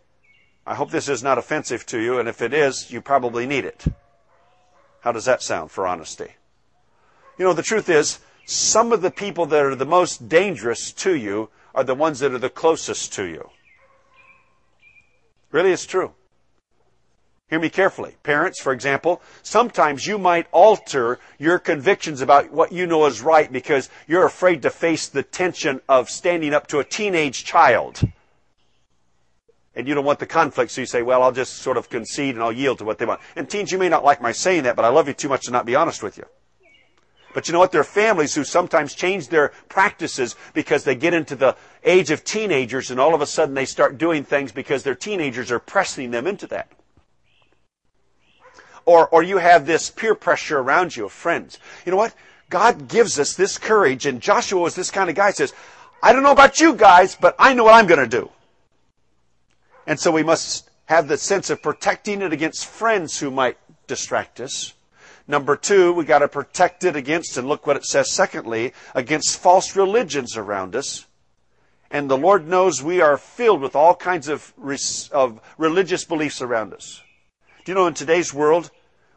I 0.66 0.76
hope 0.76 0.92
this 0.92 1.08
is 1.08 1.24
not 1.24 1.38
offensive 1.38 1.86
to 1.88 2.00
you, 2.00 2.20
and 2.20 2.28
if 2.28 2.42
it 2.42 2.54
is, 2.54 2.92
you 2.92 3.02
probably 3.02 3.46
need 3.46 3.64
it. 3.64 3.86
How 5.00 5.14
does 5.14 5.24
that 5.26 5.42
sound 5.42 5.72
for 5.72 5.88
honesty? 5.88 6.32
You 7.38 7.46
know, 7.46 7.54
the 7.54 7.64
truth 7.64 7.88
is, 7.88 8.20
some 8.46 8.92
of 8.92 9.02
the 9.02 9.12
people 9.12 9.46
that 9.46 9.64
are 9.64 9.76
the 9.76 9.86
most 9.86 10.28
dangerous 10.28 10.92
to 10.92 11.16
you 11.16 11.50
are 11.74 11.86
the 11.86 11.96
ones 11.96 12.20
that 12.20 12.34
are 12.34 12.38
the 12.38 12.50
closest 12.50 13.14
to 13.14 13.24
you. 13.24 13.50
Really, 15.52 15.72
it's 15.72 15.86
true. 15.86 16.12
Hear 17.50 17.60
me 17.60 17.70
carefully. 17.70 18.18
Parents, 18.24 18.60
for 18.60 18.74
example, 18.74 19.22
sometimes 19.42 20.06
you 20.06 20.18
might 20.18 20.48
alter 20.52 21.20
your 21.38 21.60
convictions 21.60 22.20
about 22.20 22.52
what 22.52 22.74
you 22.74 22.86
know 22.86 23.06
is 23.06 23.22
right 23.22 23.50
because 23.50 23.90
you're 24.06 24.26
afraid 24.26 24.64
to 24.64 24.70
face 24.70 25.08
the 25.08 25.24
tension 25.24 25.80
of 25.88 26.10
standing 26.10 26.54
up 26.54 26.68
to 26.68 26.80
a 26.80 26.84
teenage 26.84 27.46
child. 27.46 28.02
And 29.78 29.88
you 29.88 29.94
don't 29.94 30.04
want 30.04 30.20
the 30.20 30.26
conflict, 30.26 30.72
so 30.72 30.82
you 30.82 30.88
say, 30.88 31.04
well, 31.04 31.24
I'll 31.24 31.32
just 31.32 31.58
sort 31.58 31.78
of 31.78 31.90
concede 31.90 32.36
and 32.36 32.44
I'll 32.44 32.52
yield 32.52 32.80
to 32.80 32.84
what 32.84 32.98
they 32.98 33.06
want. 33.06 33.22
And 33.36 33.50
teens, 33.50 33.72
you 33.72 33.78
may 33.78 33.88
not 33.88 34.04
like 34.04 34.22
my 34.22 34.32
saying 34.32 34.64
that, 34.64 34.76
but 34.76 34.84
I 34.84 34.90
love 34.90 35.08
you 35.08 35.14
too 35.14 35.30
much 35.30 35.46
to 35.46 35.52
not 35.52 35.66
be 35.66 35.76
honest 35.76 36.04
with 36.04 36.18
you. 36.18 36.26
But 37.34 37.48
you 37.48 37.54
know 37.54 37.60
what? 37.60 37.72
There 37.72 37.82
are 37.82 37.86
families 37.86 38.34
who 38.34 38.44
sometimes 38.44 38.96
change 38.96 39.30
their 39.30 39.54
practices 39.70 40.36
because 40.54 40.84
they 40.84 40.96
get 40.96 41.14
into 41.14 41.36
the 41.36 41.56
age 41.84 42.10
of 42.10 42.24
teenagers 42.24 42.90
and 42.90 43.00
all 43.00 43.14
of 43.14 43.22
a 43.22 43.28
sudden 43.28 43.54
they 43.54 43.66
start 43.66 44.00
doing 44.00 44.24
things 44.24 44.52
because 44.52 44.82
their 44.82 44.96
teenagers 44.96 45.52
are 45.52 45.60
pressing 45.60 46.12
them 46.12 46.26
into 46.26 46.48
that 46.48 46.72
or, 48.88 49.10
or 49.10 49.22
you 49.22 49.38
have 49.38 49.68
this 49.68 49.92
peer 49.92 50.16
pressure 50.16 50.60
around 50.60 50.96
you 50.96 51.06
of 51.06 51.12
friends. 51.12 51.60
You 51.86 51.92
know 51.92 51.98
what? 51.98 52.16
God 52.50 52.88
gives 52.88 53.20
us 53.20 53.36
this 53.36 53.58
courage, 53.58 54.06
and 54.06 54.22
Joshua 54.22 54.62
was 54.62 54.74
this 54.74 54.90
kind 54.90 55.10
of 55.10 55.16
guy. 55.16 55.32
Says, 55.32 55.54
I 56.02 56.14
don't 56.14 56.24
know 56.24 56.32
about 56.32 56.60
you 56.60 56.74
guys, 56.74 57.16
but 57.20 57.36
I 57.38 57.54
know 57.54 57.66
what 57.66 57.76
I'm 57.76 57.86
going 57.86 58.00
to 58.00 58.08
do. 58.08 58.32
And 59.88 59.98
so 59.98 60.12
we 60.12 60.22
must 60.22 60.70
have 60.86 61.08
the 61.08 61.18
sense 61.18 61.50
of 61.50 61.62
protecting 61.62 62.22
it 62.22 62.34
against 62.34 62.68
friends 62.68 63.18
who 63.18 63.32
might 63.32 63.58
distract 63.88 64.42
us. 64.42 64.74
Number 65.28 65.56
two, 65.56 65.94
we 65.94 66.06
got 66.06 66.20
to 66.20 66.28
protect 66.28 66.84
it 66.84 66.96
against, 66.96 67.38
and 67.38 67.48
look 67.48 67.66
what 67.66 67.78
it 67.78 67.86
says 67.86 68.12
secondly, 68.12 68.74
against 68.94 69.40
false 69.40 69.76
religions 69.76 70.38
around 70.38 70.76
us. 70.76 71.06
And 71.90 72.10
the 72.10 72.18
Lord 72.18 72.48
knows 72.48 72.84
we 72.84 73.02
are 73.02 73.18
filled 73.18 73.62
with 73.62 73.76
all 73.76 73.96
kinds 73.96 74.28
of, 74.28 74.54
of 75.12 75.40
religious 75.58 76.04
beliefs 76.04 76.42
around 76.42 76.74
us. 76.74 77.02
Do 77.64 77.72
you 77.72 77.76
know 77.76 77.88
in 77.88 77.94
today's 77.94 78.34
world, 78.34 78.72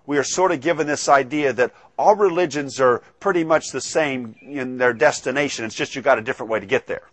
we 0.07 0.19
are 0.19 0.25
sort 0.25 0.53
of 0.53 0.61
given 0.61 0.87
this 0.87 1.09
idea 1.09 1.53
that 1.53 1.73
all 1.99 2.15
religions 2.15 2.81
are 2.81 3.03
pretty 3.19 3.45
much 3.45 3.71
the 3.71 3.81
same 3.81 4.37
in 4.41 4.79
their 4.79 4.93
destination. 4.93 5.65
It's 5.65 5.75
just 5.75 5.95
you 5.95 6.03
got 6.03 6.19
a 6.19 6.23
different 6.23 6.51
way 6.51 6.61
to 6.61 6.67
get 6.67 6.87
there. 6.87 7.09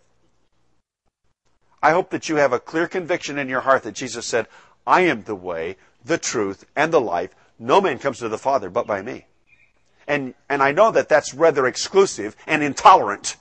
I 1.82 1.92
hope 1.92 2.10
that 2.10 2.28
you 2.28 2.36
have 2.36 2.52
a 2.52 2.60
clear 2.60 2.88
conviction 2.88 3.38
in 3.38 3.48
your 3.48 3.60
heart 3.60 3.84
that 3.84 3.94
Jesus 3.94 4.26
said, 4.26 4.48
I 4.86 5.02
am 5.02 5.24
the 5.24 5.34
way, 5.34 5.76
the 6.04 6.18
truth, 6.18 6.64
and 6.74 6.92
the 6.92 7.00
life. 7.00 7.34
No 7.58 7.80
man 7.80 7.98
comes 7.98 8.18
to 8.18 8.28
the 8.28 8.38
Father 8.38 8.70
but 8.70 8.86
by 8.86 9.02
me. 9.02 9.26
And, 10.06 10.34
and 10.48 10.62
I 10.62 10.72
know 10.72 10.90
that 10.90 11.08
that's 11.08 11.34
rather 11.34 11.66
exclusive 11.66 12.34
and 12.46 12.62
intolerant. 12.62 13.36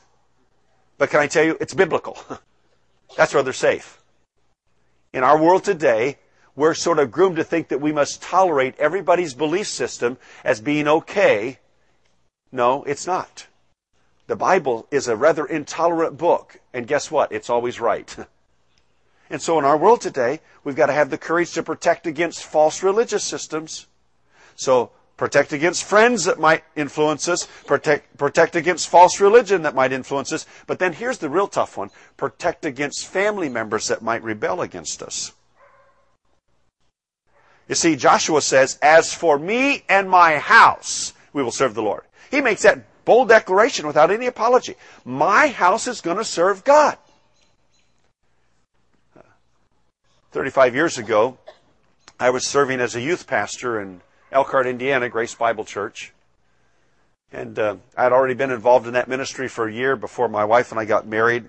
But 0.97 1.09
can 1.09 1.19
I 1.19 1.27
tell 1.27 1.43
you, 1.43 1.57
it's 1.61 1.73
biblical. 1.73 2.17
that's 3.17 3.33
rather 3.33 3.53
safe. 3.53 4.01
In 5.13 5.23
our 5.23 5.41
world 5.41 5.63
today, 5.63 6.17
we're 6.55 6.73
sort 6.73 6.99
of 6.99 7.11
groomed 7.11 7.37
to 7.37 7.43
think 7.43 7.69
that 7.69 7.81
we 7.81 7.91
must 7.91 8.21
tolerate 8.21 8.75
everybody's 8.77 9.33
belief 9.33 9.67
system 9.67 10.17
as 10.43 10.59
being 10.59 10.87
okay. 10.87 11.59
No, 12.51 12.83
it's 12.83 13.07
not. 13.07 13.47
The 14.27 14.35
Bible 14.35 14.87
is 14.91 15.07
a 15.07 15.15
rather 15.15 15.45
intolerant 15.45 16.17
book, 16.17 16.59
and 16.73 16.85
guess 16.85 17.09
what? 17.09 17.31
It's 17.31 17.49
always 17.49 17.79
right. 17.79 18.13
and 19.29 19.41
so 19.41 19.57
in 19.57 19.65
our 19.65 19.77
world 19.77 20.01
today, 20.01 20.41
we've 20.65 20.75
got 20.75 20.87
to 20.87 20.93
have 20.93 21.09
the 21.09 21.17
courage 21.17 21.53
to 21.53 21.63
protect 21.63 22.05
against 22.05 22.43
false 22.43 22.83
religious 22.83 23.23
systems. 23.23 23.87
So 24.55 24.91
protect 25.15 25.53
against 25.53 25.85
friends 25.85 26.25
that 26.25 26.39
might 26.39 26.65
influence 26.75 27.29
us, 27.29 27.47
protect, 27.65 28.17
protect 28.17 28.57
against 28.57 28.89
false 28.89 29.21
religion 29.21 29.61
that 29.61 29.75
might 29.75 29.93
influence 29.93 30.33
us. 30.33 30.45
But 30.67 30.79
then 30.79 30.91
here's 30.91 31.19
the 31.19 31.29
real 31.29 31.47
tough 31.47 31.77
one. 31.77 31.89
Protect 32.17 32.65
against 32.65 33.07
family 33.07 33.47
members 33.47 33.87
that 33.87 34.01
might 34.01 34.23
rebel 34.23 34.61
against 34.61 35.01
us. 35.01 35.31
You 37.69 37.75
see, 37.75 37.95
Joshua 37.95 38.41
says, 38.41 38.77
As 38.81 39.13
for 39.13 39.39
me 39.39 39.83
and 39.87 40.09
my 40.09 40.37
house, 40.37 41.13
we 41.31 41.43
will 41.43 41.51
serve 41.51 41.75
the 41.75 41.81
Lord. 41.81 42.03
He 42.29 42.41
makes 42.41 42.63
that 42.63 42.79
bold 43.07 43.29
declaration 43.29 43.87
without 43.87 44.11
any 44.11 44.25
apology. 44.25 44.75
My 45.05 45.47
house 45.47 45.87
is 45.87 46.01
going 46.01 46.17
to 46.17 46.25
serve 46.25 46.65
God. 46.65 46.97
35 50.33 50.75
years 50.75 50.97
ago, 50.97 51.37
I 52.19 52.29
was 52.31 52.45
serving 52.45 52.81
as 52.81 52.95
a 52.95 53.01
youth 53.01 53.25
pastor 53.25 53.81
in 53.81 54.01
Elkhart, 54.29 54.67
Indiana, 54.67 55.07
Grace 55.07 55.33
Bible 55.33 55.63
Church. 55.63 56.11
And 57.31 57.57
uh, 57.57 57.77
I 57.95 58.03
had 58.03 58.11
already 58.11 58.33
been 58.33 58.51
involved 58.51 58.87
in 58.87 58.93
that 58.93 59.07
ministry 59.07 59.47
for 59.47 59.69
a 59.69 59.73
year 59.73 59.95
before 59.95 60.27
my 60.27 60.43
wife 60.43 60.71
and 60.71 60.79
I 60.79 60.83
got 60.83 61.07
married 61.07 61.45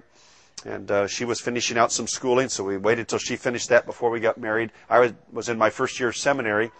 and 0.64 0.90
uh, 0.90 1.06
she 1.06 1.24
was 1.24 1.40
finishing 1.40 1.78
out 1.78 1.92
some 1.92 2.06
schooling, 2.06 2.48
so 2.48 2.64
we 2.64 2.76
waited 2.76 3.09
till 3.09 3.18
she 3.18 3.37
finished 3.37 3.68
that 3.68 3.87
before 3.87 4.11
we 4.11 4.20
got 4.20 4.38
married. 4.38 4.70
I 4.88 4.98
was, 5.00 5.12
was 5.33 5.48
in 5.48 5.59
my 5.59 5.70
first 5.70 5.98
year 6.00 6.09
of 6.09 6.16
seminary, 6.16 6.70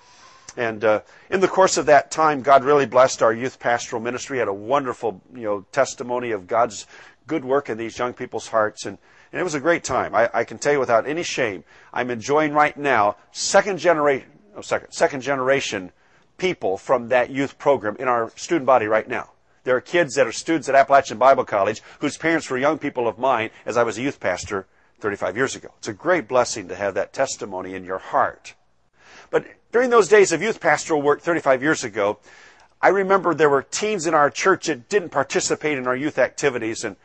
and 0.57 0.85
uh, 0.85 1.01
in 1.31 1.41
the 1.41 1.49
course 1.49 1.77
of 1.77 1.87
that 1.87 2.11
time, 2.11 2.43
God 2.43 2.65
really 2.65 2.87
blessed 2.87 3.23
our 3.23 3.33
youth 3.33 3.59
pastoral 3.59 4.03
ministry. 4.03 4.39
Had 4.39 4.49
a 4.49 4.55
wonderful, 4.55 5.21
you 5.35 5.43
know, 5.43 5.67
testimony 5.73 6.31
of 6.31 6.47
God's 6.47 6.87
good 7.27 7.45
work 7.45 7.69
in 7.69 7.79
these 7.79 7.99
young 7.99 8.15
people's 8.15 8.49
hearts, 8.49 8.87
and, 8.87 8.99
and 9.33 9.41
it 9.41 9.45
was 9.45 9.55
a 9.55 9.61
great 9.61 9.85
time. 9.85 10.15
I, 10.15 10.31
I 10.33 10.45
can 10.45 10.59
tell 10.59 10.73
you 10.73 10.81
without 10.81 11.07
any 11.07 11.23
shame, 11.23 11.65
I'm 11.93 12.11
enjoying 12.11 12.55
right 12.55 12.77
now 12.77 13.17
second 13.31 13.79
generation, 13.79 14.29
oh, 14.57 14.63
second, 14.63 14.93
second 14.93 15.21
generation 15.21 15.93
people 16.39 16.79
from 16.79 17.09
that 17.09 17.31
youth 17.31 17.59
program 17.59 17.97
in 17.99 18.09
our 18.09 18.31
student 18.37 18.67
body 18.67 18.87
right 18.87 19.09
now. 19.09 19.31
There 19.65 19.77
are 19.77 19.81
kids 19.83 20.15
that 20.15 20.27
are 20.27 20.33
students 20.33 20.69
at 20.69 20.75
Appalachian 20.75 21.19
Bible 21.19 21.45
College 21.45 21.83
whose 21.99 22.17
parents 22.17 22.49
were 22.49 22.57
young 22.57 22.79
people 22.79 23.07
of 23.07 23.19
mine 23.19 23.51
as 23.67 23.77
I 23.77 23.83
was 23.83 23.99
a 23.99 24.03
youth 24.03 24.19
pastor 24.19 24.67
35 25.01 25.37
years 25.37 25.57
ago. 25.57 25.69
It's 25.79 25.89
a 25.89 25.93
great 25.93 26.27
blessing 26.27 26.69
to 26.69 26.75
have 26.75 26.95
that 26.95 27.13
testimony 27.13 27.75
in 27.75 27.85
your 27.85 27.99
heart. 27.99 28.55
But 29.31 29.47
during 29.73 29.91
those 29.91 30.09
days 30.09 30.33
of 30.33 30.43
youth 30.43 30.61
pastoral 30.61 31.03
work 31.03 31.21
35 31.21 31.63
years 31.63 31.85
ago, 31.85 32.19
I 32.81 32.89
remember 32.89 33.35
there 33.35 33.51
were 33.51 33.63
teens 33.63 34.07
in 34.07 34.15
our 34.15 34.31
church 34.31 34.67
that 34.67 34.89
didn't 34.89 35.11
participate 35.11 35.79
in 35.79 35.87
our 35.87 35.97
youth 35.97 36.19
activities 36.19 36.85
and 36.85 36.97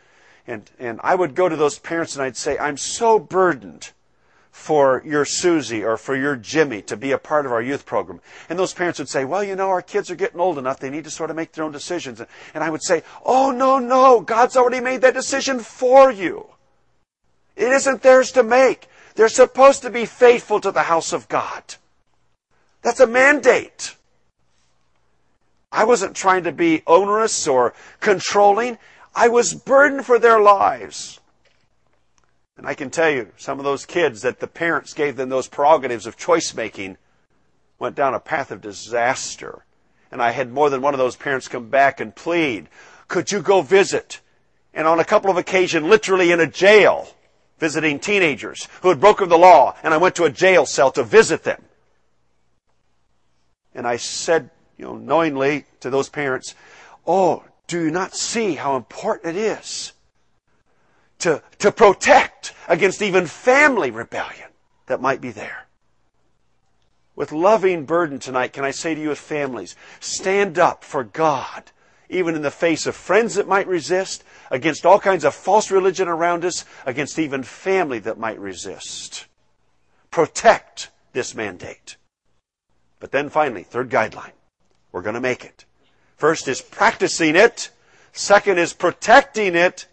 and, 0.46 0.70
and 0.78 1.00
I 1.04 1.16
would 1.16 1.36
go 1.36 1.48
to 1.48 1.56
those 1.56 1.80
parents 1.80 2.16
and 2.16 2.24
I'd 2.24 2.36
say, 2.36 2.58
I'm 2.58 2.78
so 2.78 3.18
burdened 3.18 3.92
for 4.52 5.02
your 5.06 5.26
Susie 5.26 5.84
or 5.84 5.98
for 5.98 6.16
your 6.16 6.36
Jimmy 6.36 6.82
to 6.84 6.98
be 6.98 7.12
a 7.12 7.18
part 7.18 7.46
of 7.46 7.52
our 7.52 7.62
youth 7.62 7.86
program. 7.86 8.20
And 8.50 8.60
those 8.60 8.74
parents 8.74 9.00
would 9.00 9.10
say, 9.10 9.26
well, 9.26 9.44
you 9.44 9.56
know, 9.56 9.70
our 9.70 9.82
kids 9.82 10.12
are 10.12 10.16
getting 10.16 10.40
old 10.40 10.58
enough. 10.58 10.80
They 10.80 10.90
need 10.90 11.06
to 11.06 11.12
sort 11.12 11.30
of 11.30 11.36
make 11.36 11.54
their 11.54 11.64
own 11.64 11.72
decisions. 11.72 12.22
And 12.54 12.64
I 12.64 12.70
would 12.70 12.84
say, 12.84 13.04
oh, 13.26 13.52
no, 13.52 13.80
no. 13.80 14.22
God's 14.22 14.56
already 14.56 14.80
made 14.80 15.02
that 15.02 15.16
decision 15.16 15.60
for 15.60 16.12
you. 16.12 16.48
It 17.56 17.72
isn't 17.72 18.02
theirs 18.02 18.32
to 18.34 18.44
make. 18.44 18.88
They're 19.16 19.30
supposed 19.30 19.82
to 19.84 19.90
be 19.90 20.06
faithful 20.06 20.60
to 20.60 20.72
the 20.72 20.84
house 20.84 21.14
of 21.14 21.28
God. 21.30 21.76
That's 22.84 23.00
a 23.00 23.08
mandate. 23.08 23.96
I 25.72 25.86
wasn't 25.86 26.16
trying 26.16 26.44
to 26.44 26.52
be 26.52 26.84
onerous 26.86 27.48
or 27.48 27.74
controlling. 28.00 28.78
I 29.16 29.30
was 29.30 29.54
burdened 29.56 30.06
for 30.06 30.20
their 30.20 30.40
lives. 30.40 31.20
And 32.58 32.68
I 32.68 32.76
can 32.76 32.92
tell 32.92 33.10
you, 33.10 33.32
some 33.38 33.58
of 33.58 33.66
those 33.66 33.86
kids 33.86 34.22
that 34.22 34.40
the 34.40 34.48
parents 34.48 34.94
gave 34.94 35.16
them 35.16 35.30
those 35.30 35.48
prerogatives 35.48 36.06
of 36.06 36.18
choice 36.18 36.54
making 36.54 36.98
went 37.80 37.96
down 37.96 38.14
a 38.14 38.20
path 38.20 38.52
of 38.52 38.62
disaster. 38.62 39.66
And 40.12 40.22
I 40.22 40.32
had 40.32 40.52
more 40.52 40.70
than 40.70 40.82
one 40.82 40.94
of 40.94 41.00
those 41.00 41.16
parents 41.16 41.48
come 41.48 41.70
back 41.70 42.00
and 42.00 42.16
plead, 42.16 42.70
could 43.08 43.32
you 43.32 43.42
go 43.42 43.62
visit? 43.62 44.22
And 44.74 44.88
on 44.88 45.00
a 45.00 45.06
couple 45.06 45.32
of 45.32 45.38
occasions, 45.38 45.88
literally 45.88 46.32
in 46.32 46.40
a 46.40 46.48
jail, 46.48 47.08
visiting 47.58 48.00
teenagers 48.00 48.68
who 48.82 48.90
had 48.90 49.00
broken 49.00 49.30
the 49.30 49.38
law, 49.38 49.76
and 49.84 49.94
I 49.94 49.98
went 49.98 50.16
to 50.16 50.26
a 50.26 50.30
jail 50.30 50.66
cell 50.66 50.92
to 50.92 51.04
visit 51.04 51.44
them. 51.44 51.64
And 53.76 53.88
I 53.88 53.98
said, 53.98 54.50
you 54.78 54.86
know, 54.86 54.96
knowingly 54.96 55.66
to 55.80 55.90
those 55.90 56.10
parents, 56.10 56.56
oh, 57.06 57.44
do 57.68 57.86
you 57.86 57.92
not 57.92 58.16
see 58.16 58.56
how 58.56 58.76
important 58.76 59.38
it 59.38 59.40
is 59.40 59.94
to, 61.24 61.42
to 61.60 61.72
protect 61.72 62.54
against 62.68 63.02
even 63.02 63.26
family 63.28 63.92
rebellion 63.92 64.50
that 64.88 65.02
might 65.02 65.22
be 65.22 65.32
there. 65.32 65.68
With 67.16 67.32
loving 67.32 67.86
burden 67.86 68.20
tonight, 68.20 68.54
can 68.54 68.66
I 68.66 68.72
say 68.72 68.94
to 68.94 69.02
you 69.02 69.12
as 69.12 69.20
families, 69.20 69.76
stand 70.02 70.60
up 70.60 70.84
for 70.84 71.04
God, 71.04 71.72
even 72.10 72.36
in 72.36 72.42
the 72.42 72.52
face 72.52 72.88
of 72.88 72.96
friends 72.96 73.36
that 73.36 73.48
might 73.48 73.68
resist, 73.68 74.24
against 74.52 74.86
all 74.86 75.00
kinds 75.00 75.24
of 75.24 75.34
false 75.34 75.72
religion 75.72 76.08
around 76.08 76.44
us, 76.44 76.66
against 76.86 77.18
even 77.18 77.44
family 77.44 78.00
that 78.00 78.20
might 78.20 78.40
resist. 78.40 79.28
Protect 80.12 80.90
this 81.14 81.34
mandate. 81.34 81.96
But 83.04 83.12
then 83.12 83.28
finally, 83.28 83.64
third 83.64 83.90
guideline. 83.90 84.32
We're 84.94 85.02
going 85.02 85.16
to 85.16 85.20
make 85.20 85.44
it. 85.44 85.66
First 86.16 86.48
is 86.48 86.62
practicing 86.62 87.36
it. 87.36 87.70
Second 88.14 88.60
is 88.60 88.72
protecting 88.72 89.56
it. 89.56 89.88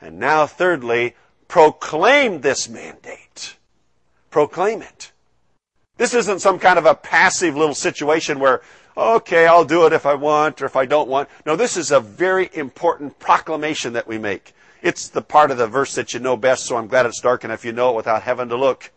And 0.00 0.20
now, 0.20 0.46
thirdly, 0.46 1.16
proclaim 1.48 2.42
this 2.42 2.68
mandate. 2.68 3.56
Proclaim 4.30 4.80
it. 4.80 5.10
This 5.96 6.14
isn't 6.14 6.38
some 6.38 6.60
kind 6.60 6.78
of 6.78 6.86
a 6.86 6.94
passive 6.94 7.56
little 7.56 7.74
situation 7.74 8.38
where, 8.38 8.62
okay, 8.96 9.48
I'll 9.48 9.64
do 9.64 9.84
it 9.84 9.92
if 9.92 10.06
I 10.06 10.14
want 10.14 10.62
or 10.62 10.66
if 10.66 10.76
I 10.76 10.86
don't 10.86 11.08
want. 11.08 11.28
No, 11.46 11.56
this 11.56 11.76
is 11.76 11.90
a 11.90 11.98
very 11.98 12.48
important 12.52 13.18
proclamation 13.18 13.94
that 13.94 14.06
we 14.06 14.18
make. 14.18 14.54
It's 14.82 15.08
the 15.08 15.20
part 15.20 15.50
of 15.50 15.58
the 15.58 15.66
verse 15.66 15.96
that 15.96 16.14
you 16.14 16.20
know 16.20 16.36
best, 16.36 16.66
so 16.66 16.76
I'm 16.76 16.86
glad 16.86 17.06
it's 17.06 17.20
dark 17.20 17.42
enough 17.42 17.64
you 17.64 17.72
know 17.72 17.90
it 17.90 17.96
without 17.96 18.22
having 18.22 18.50
to 18.50 18.56
look. 18.56 18.92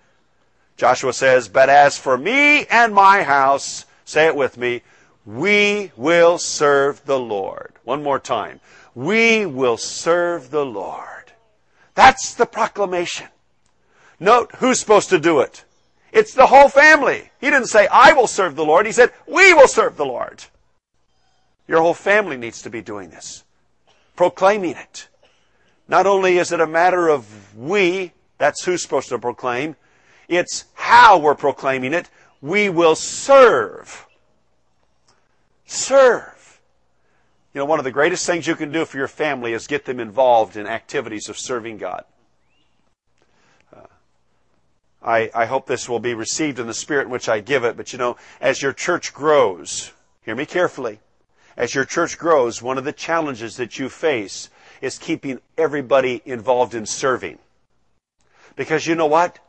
Joshua 0.80 1.12
says, 1.12 1.50
But 1.50 1.68
as 1.68 1.98
for 1.98 2.18
me 2.18 2.65
and 2.68 2.94
my 2.94 3.22
house, 3.22 3.86
say 4.06 4.28
it 4.28 4.36
with 4.36 4.58
me, 4.58 4.82
we 5.26 5.92
will 5.98 6.38
serve 6.38 7.06
the 7.06 7.20
Lord. 7.20 7.74
One 7.84 8.02
more 8.02 8.18
time. 8.18 8.62
We 8.96 9.46
will 9.46 9.76
serve 9.76 10.52
the 10.52 10.65
Lord. 10.65 11.34
That's 11.96 12.34
the 12.34 12.46
proclamation. 12.46 13.28
Note 14.22 14.52
who's 14.56 14.80
supposed 14.80 15.10
to 15.10 15.20
do 15.20 15.42
it. 15.42 15.65
It's 16.13 16.34
the 16.34 16.48
whole 16.48 16.70
family. 16.70 17.30
He 17.42 17.50
didn't 17.50 17.68
say, 17.68 17.86
I 17.88 18.13
will 18.13 18.26
serve 18.26 18.56
the 18.56 18.65
Lord. 18.65 18.86
He 18.86 18.94
said, 18.94 19.12
we 19.28 19.54
will 19.54 19.68
serve 19.68 19.98
the 19.98 20.06
Lord. 20.06 20.46
Your 21.68 21.82
whole 21.82 21.94
family 21.94 22.38
needs 22.38 22.62
to 22.62 22.70
be 22.70 22.82
doing 22.82 23.10
this. 23.10 23.44
Proclaiming 24.15 24.78
it. 24.78 25.10
Not 25.89 26.08
only 26.08 26.38
is 26.38 26.54
it 26.54 26.62
a 26.62 26.68
matter 26.68 27.10
of 27.10 27.56
we, 27.56 28.13
that's 28.38 28.63
who's 28.63 28.82
supposed 28.82 29.10
to 29.10 29.20
proclaim, 29.20 29.76
it's 30.30 30.65
how 30.76 31.18
we're 31.18 31.36
proclaiming 31.36 31.94
it. 31.94 32.10
We 32.42 32.70
will 32.70 32.96
serve. 32.96 34.06
Serve. 35.65 36.62
You 37.54 37.60
know, 37.60 37.65
one 37.65 37.80
of 37.80 37.86
the 37.86 37.92
greatest 37.92 38.26
things 38.26 38.46
you 38.46 38.56
can 38.56 38.72
do 38.72 38.86
for 38.86 38.98
your 38.98 39.08
family 39.08 39.54
is 39.54 39.65
get 39.68 39.86
them 39.86 40.00
involved 40.00 40.56
in 40.56 40.68
activities 40.68 41.28
of 41.30 41.38
serving 41.38 41.80
God. 41.80 42.06
Uh, 43.76 43.88
I, 45.02 45.32
I 45.34 45.46
hope 45.46 45.65
this 45.65 45.89
will 45.89 46.00
be 46.00 46.13
received 46.13 46.60
in 46.60 46.68
the 46.68 46.74
spirit 46.76 47.06
in 47.06 47.10
which 47.10 47.28
I 47.28 47.39
give 47.39 47.63
it. 47.63 47.76
But 47.76 47.92
you 47.92 47.98
know, 47.98 48.18
as 48.39 48.62
your 48.62 48.72
church 48.72 49.13
grows, 49.13 49.92
hear 50.22 50.36
me 50.36 50.46
carefully. 50.46 51.00
As 51.58 51.74
your 51.74 51.86
church 51.86 52.20
grows, 52.20 52.62
one 52.62 52.78
of 52.78 52.86
the 52.86 52.94
challenges 52.94 53.58
that 53.58 53.80
you 53.80 53.89
face 53.89 54.50
is 54.80 55.00
keeping 55.00 55.42
everybody 55.58 56.22
involved 56.24 56.76
in 56.76 56.86
serving. 56.86 57.39
Because 58.56 58.86
you 58.86 58.96
know 58.96 59.08
what? 59.08 59.39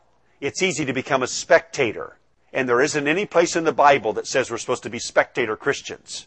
It's 0.40 0.62
easy 0.62 0.84
to 0.84 0.92
become 0.92 1.22
a 1.22 1.26
spectator. 1.26 2.16
And 2.52 2.68
there 2.68 2.80
isn't 2.80 3.06
any 3.06 3.26
place 3.26 3.56
in 3.56 3.64
the 3.64 3.72
Bible 3.72 4.12
that 4.14 4.26
says 4.26 4.50
we're 4.50 4.58
supposed 4.58 4.82
to 4.82 4.90
be 4.90 4.98
spectator 4.98 5.56
Christians. 5.56 6.26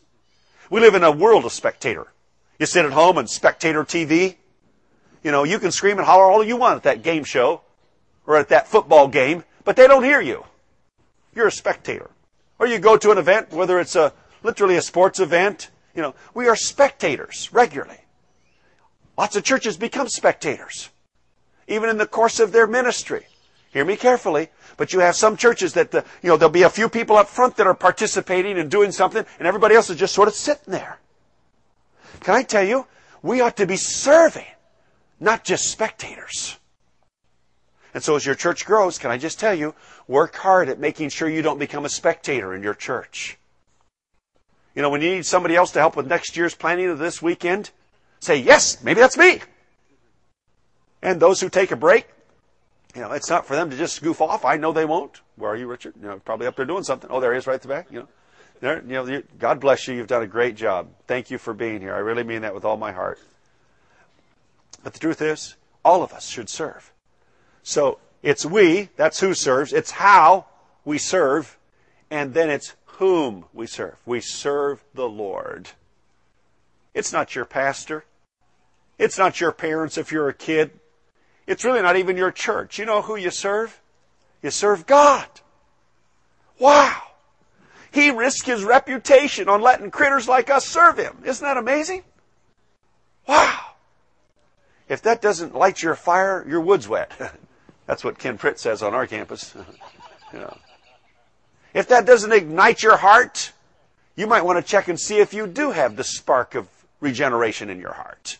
We 0.69 0.79
live 0.79 0.95
in 0.95 1.03
a 1.03 1.11
world 1.11 1.45
of 1.45 1.51
spectator. 1.51 2.07
You 2.59 2.65
sit 2.65 2.85
at 2.85 2.93
home 2.93 3.17
and 3.17 3.29
spectator 3.29 3.83
TV. 3.83 4.35
You 5.23 5.31
know, 5.31 5.43
you 5.43 5.59
can 5.59 5.71
scream 5.71 5.97
and 5.97 6.05
holler 6.05 6.25
all 6.25 6.43
you 6.43 6.55
want 6.55 6.77
at 6.77 6.83
that 6.83 7.03
game 7.03 7.23
show 7.23 7.61
or 8.25 8.37
at 8.37 8.49
that 8.49 8.67
football 8.67 9.07
game, 9.07 9.43
but 9.65 9.75
they 9.75 9.87
don't 9.87 10.03
hear 10.03 10.21
you. 10.21 10.45
You're 11.35 11.47
a 11.47 11.51
spectator. 11.51 12.09
Or 12.59 12.67
you 12.67 12.79
go 12.79 12.95
to 12.97 13.11
an 13.11 13.17
event, 13.17 13.51
whether 13.51 13.79
it's 13.79 13.95
a 13.95 14.13
literally 14.43 14.77
a 14.77 14.81
sports 14.81 15.19
event, 15.19 15.71
you 15.95 16.01
know, 16.01 16.15
we 16.33 16.47
are 16.47 16.55
spectators 16.55 17.49
regularly. 17.51 17.99
Lots 19.17 19.35
of 19.35 19.43
churches 19.43 19.77
become 19.77 20.07
spectators, 20.07 20.89
even 21.67 21.89
in 21.89 21.97
the 21.97 22.07
course 22.07 22.39
of 22.39 22.51
their 22.51 22.67
ministry. 22.67 23.25
Hear 23.73 23.85
me 23.85 23.97
carefully, 23.97 24.49
but 24.77 24.93
you 24.93 24.99
have 24.99 25.15
some 25.15 25.35
churches 25.35 25.73
that, 25.73 25.89
the, 25.89 26.05
you 26.21 26.29
know, 26.29 26.37
there'll 26.37 26.51
be 26.51 26.61
a 26.61 26.69
few 26.69 26.87
people 26.87 27.17
up 27.17 27.27
front 27.27 27.57
that 27.57 27.65
are 27.65 27.73
participating 27.73 28.59
and 28.59 28.69
doing 28.69 28.91
something, 28.91 29.25
and 29.39 29.47
everybody 29.47 29.73
else 29.73 29.89
is 29.89 29.97
just 29.97 30.13
sort 30.13 30.27
of 30.27 30.35
sitting 30.35 30.71
there. 30.71 30.99
Can 32.19 32.35
I 32.35 32.43
tell 32.43 32.63
you, 32.63 32.85
we 33.23 33.41
ought 33.41 33.57
to 33.57 33.65
be 33.65 33.75
serving, 33.75 34.45
not 35.19 35.43
just 35.43 35.71
spectators. 35.71 36.59
And 37.95 38.03
so 38.03 38.15
as 38.15 38.27
your 38.27 38.35
church 38.35 38.63
grows, 38.63 38.99
can 38.99 39.09
I 39.09 39.17
just 39.17 39.39
tell 39.39 39.55
you, 39.55 39.73
work 40.07 40.35
hard 40.35 40.69
at 40.69 40.79
making 40.79 41.09
sure 41.09 41.27
you 41.27 41.41
don't 41.41 41.59
become 41.59 41.83
a 41.83 41.89
spectator 41.89 42.53
in 42.53 42.61
your 42.61 42.75
church. 42.75 43.39
You 44.75 44.83
know, 44.83 44.91
when 44.91 45.01
you 45.01 45.09
need 45.15 45.25
somebody 45.25 45.55
else 45.55 45.71
to 45.71 45.79
help 45.79 45.95
with 45.95 46.05
next 46.05 46.37
year's 46.37 46.53
planning 46.53 46.89
of 46.89 46.99
this 46.99 47.23
weekend, 47.23 47.71
say, 48.19 48.37
yes, 48.37 48.83
maybe 48.83 48.99
that's 48.99 49.17
me. 49.17 49.41
And 51.01 51.19
those 51.19 51.41
who 51.41 51.49
take 51.49 51.71
a 51.71 51.75
break, 51.75 52.07
you 52.95 53.01
know, 53.01 53.11
it's 53.11 53.29
not 53.29 53.45
for 53.45 53.55
them 53.55 53.69
to 53.69 53.77
just 53.77 54.01
goof 54.03 54.21
off. 54.21 54.45
I 54.45 54.57
know 54.57 54.71
they 54.71 54.85
won't. 54.85 55.21
Where 55.35 55.51
are 55.51 55.55
you, 55.55 55.67
Richard? 55.67 55.95
You 55.99 56.07
know, 56.07 56.19
probably 56.19 56.47
up 56.47 56.55
there 56.55 56.65
doing 56.65 56.83
something. 56.83 57.09
Oh, 57.11 57.19
there 57.19 57.33
he 57.33 57.39
is 57.39 57.47
right 57.47 57.55
at 57.55 57.61
the 57.61 57.67
back. 57.67 57.87
You 57.91 57.99
know, 58.01 58.07
there, 58.59 58.83
you 58.87 58.93
know, 58.93 59.23
God 59.39 59.59
bless 59.59 59.87
you. 59.87 59.95
You've 59.95 60.07
done 60.07 60.21
a 60.21 60.27
great 60.27 60.55
job. 60.55 60.89
Thank 61.07 61.31
you 61.31 61.37
for 61.37 61.53
being 61.53 61.81
here. 61.81 61.93
I 61.93 61.99
really 61.99 62.23
mean 62.23 62.43
that 62.43 62.53
with 62.53 62.65
all 62.65 62.77
my 62.77 62.91
heart. 62.91 63.19
But 64.83 64.93
the 64.93 64.99
truth 64.99 65.21
is, 65.21 65.55
all 65.83 66.03
of 66.03 66.13
us 66.13 66.29
should 66.29 66.49
serve. 66.49 66.91
So 67.63 67.99
it's 68.21 68.45
we, 68.45 68.89
that's 68.95 69.19
who 69.19 69.33
serves. 69.33 69.73
It's 69.73 69.91
how 69.91 70.45
we 70.85 70.97
serve. 70.97 71.57
And 72.11 72.33
then 72.33 72.49
it's 72.49 72.75
whom 72.85 73.45
we 73.53 73.65
serve. 73.65 73.95
We 74.05 74.21
serve 74.21 74.83
the 74.93 75.09
Lord. 75.09 75.69
It's 76.93 77.11
not 77.11 77.33
your 77.33 77.45
pastor. 77.45 78.05
It's 78.99 79.17
not 79.17 79.41
your 79.41 79.51
parents 79.51 79.97
if 79.97 80.11
you're 80.11 80.29
a 80.29 80.33
kid. 80.33 80.71
It's 81.45 81.65
really 81.65 81.81
not 81.81 81.97
even 81.97 82.17
your 82.17 82.31
church. 82.31 82.79
You 82.79 82.85
know 82.85 83.01
who 83.01 83.15
you 83.15 83.31
serve? 83.31 83.81
You 84.41 84.49
serve 84.49 84.85
God. 84.85 85.27
Wow. 86.59 87.01
He 87.91 88.09
risked 88.09 88.47
his 88.47 88.63
reputation 88.63 89.47
on 89.49 89.61
letting 89.61 89.91
critters 89.91 90.27
like 90.27 90.49
us 90.49 90.65
serve 90.65 90.97
him. 90.97 91.17
Isn't 91.23 91.45
that 91.45 91.57
amazing? 91.57 92.03
Wow. 93.27 93.59
If 94.89 95.01
that 95.03 95.21
doesn't 95.21 95.55
light 95.55 95.81
your 95.81 95.95
fire, 95.95 96.45
your 96.47 96.61
wood's 96.61 96.87
wet. 96.87 97.11
That's 97.85 98.03
what 98.03 98.17
Ken 98.17 98.37
Pritt 98.37 98.57
says 98.57 98.81
on 98.81 98.93
our 98.93 99.07
campus. 99.07 99.53
you 100.33 100.39
know. 100.39 100.57
If 101.73 101.87
that 101.87 102.05
doesn't 102.05 102.31
ignite 102.31 102.83
your 102.83 102.97
heart, 102.97 103.51
you 104.15 104.27
might 104.27 104.43
want 104.43 104.63
to 104.63 104.69
check 104.69 104.87
and 104.87 104.99
see 104.99 105.17
if 105.17 105.33
you 105.33 105.47
do 105.47 105.71
have 105.71 105.95
the 105.95 106.03
spark 106.03 106.55
of 106.55 106.67
regeneration 106.99 107.69
in 107.69 107.79
your 107.79 107.93
heart. 107.93 108.37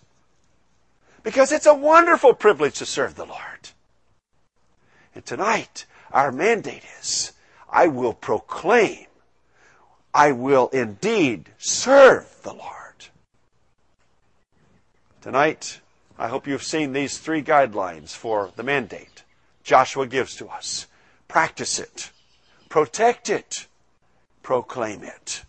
Because 1.23 1.53
it's 1.53 1.65
a 1.65 1.73
wonderful 1.73 2.33
privilege 2.33 2.79
to 2.79 2.85
serve 2.85 3.15
the 3.15 3.25
Lord. 3.25 3.69
And 5.15 5.25
tonight, 5.25 5.85
our 6.11 6.31
mandate 6.31 6.83
is, 6.99 7.31
I 7.69 7.87
will 7.87 8.13
proclaim, 8.13 9.07
I 10.13 10.33
will 10.33 10.67
indeed 10.69 11.49
serve 11.57 12.27
the 12.43 12.53
Lord. 12.53 13.05
Tonight, 15.21 15.79
I 16.19 16.27
hope 16.27 16.45
you've 16.45 16.63
seen 16.63 16.91
these 16.91 17.17
three 17.17 17.41
guidelines 17.41 18.09
for 18.09 18.51
the 18.55 18.63
mandate. 18.63 19.23
Joshua 19.63 20.05
gives 20.05 20.35
to 20.35 20.49
us. 20.49 20.87
Practice 21.27 21.79
it. 21.79 22.11
Protect 22.69 23.29
it. 23.29 23.67
Proclaim 24.43 25.03
it. 25.03 25.43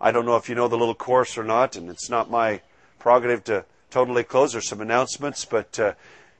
I 0.00 0.12
don't 0.12 0.26
know 0.26 0.36
if 0.36 0.48
you 0.48 0.54
know 0.54 0.68
the 0.68 0.76
little 0.76 0.94
course 0.94 1.38
or 1.38 1.44
not, 1.44 1.76
and 1.76 1.88
it's 1.88 2.10
not 2.10 2.30
my 2.30 2.60
prerogative 2.98 3.42
to 3.44 3.64
totally 3.94 4.24
close. 4.24 4.50
There's 4.50 4.66
some 4.66 4.80
announcements, 4.80 5.44
but 5.44 5.78
uh, 5.78 5.92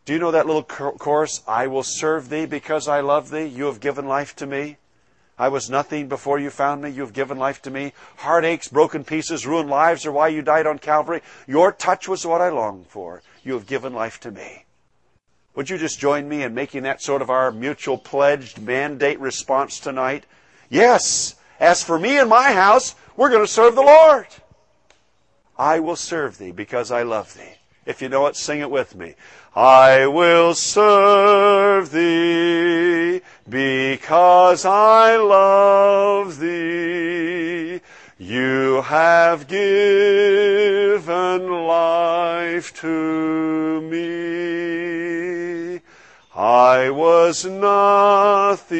do 0.05 0.13
you 0.13 0.19
know 0.19 0.33
that 0.33 0.47
little 0.47 0.65
chorus? 0.65 1.41
I 1.47 1.69
will 1.69 1.85
serve 1.85 2.29
thee 2.29 2.47
because 2.47 2.89
I 2.89 2.99
love 2.99 3.31
thee. 3.31 3.45
You 3.45 3.67
have 3.67 3.79
given 3.79 4.09
life 4.09 4.35
to 4.37 4.47
me. 4.47 4.77
I 5.39 5.47
was 5.47 5.71
nothing 5.71 6.09
before 6.09 6.41
you 6.41 6.51
found 6.51 6.83
me. 6.83 6.91
You 6.91 7.03
have 7.03 7.13
given 7.13 7.39
life 7.39 7.63
to 7.63 7.71
me. 7.71 7.93
Heartaches, 8.17 8.73
broken 8.73 9.05
pieces, 9.05 9.47
ruined 9.47 9.71
lives 9.71 10.05
are 10.05 10.11
why 10.11 10.29
you 10.29 10.43
died 10.43 10.67
on 10.67 10.81
Calvary. 10.81 11.23
Your 11.47 11.71
touch 11.71 12.09
was 12.09 12.27
what 12.27 12.41
I 12.41 12.49
longed 12.49 12.89
for. 12.89 13.23
You 13.45 13.53
have 13.53 13.69
given 13.69 13.95
life 13.95 14.19
to 14.21 14.33
me. 14.33 14.65
Would 15.55 15.71
you 15.71 15.79
just 15.79 16.01
join 16.01 16.29
me 16.29 16.43
in 16.43 16.55
making 16.55 16.83
that 16.83 17.03
sort 17.03 17.23
of 17.23 17.31
our 17.31 17.53
mutual 17.53 17.99
pledged 17.99 18.61
mandate 18.61 19.21
response 19.21 19.79
tonight? 19.79 20.27
Yes, 20.71 21.37
as 21.61 21.85
for 21.85 22.01
me 22.01 22.19
and 22.19 22.29
my 22.29 22.51
house, 22.51 22.97
we're 23.17 23.31
going 23.31 23.47
to 23.47 23.53
serve 23.53 23.77
the 23.77 23.83
Lord. 23.83 24.27
I 25.57 25.81
will 25.81 25.97
serve 25.97 26.39
thee 26.39 26.51
because 26.51 26.91
I 26.91 27.03
love 27.03 27.35
thee. 27.35 27.59
If 27.87 28.03
you 28.03 28.09
know 28.09 28.27
it, 28.27 28.37
sing 28.37 28.61
it 28.61 28.71
with 28.71 28.97
me. 28.97 29.15
I 29.55 30.07
will 30.07 30.55
serve 30.55 31.91
thee 31.93 33.21
because 33.49 34.65
I 34.65 35.17
love 35.17 36.41
thee. 36.41 37.81
You 38.19 38.83
have 38.83 39.47
given 39.47 41.49
life 41.67 42.75
to 42.81 43.81
me. 43.83 45.81
I 46.35 46.91
was 46.91 47.45
nothing 47.45 48.73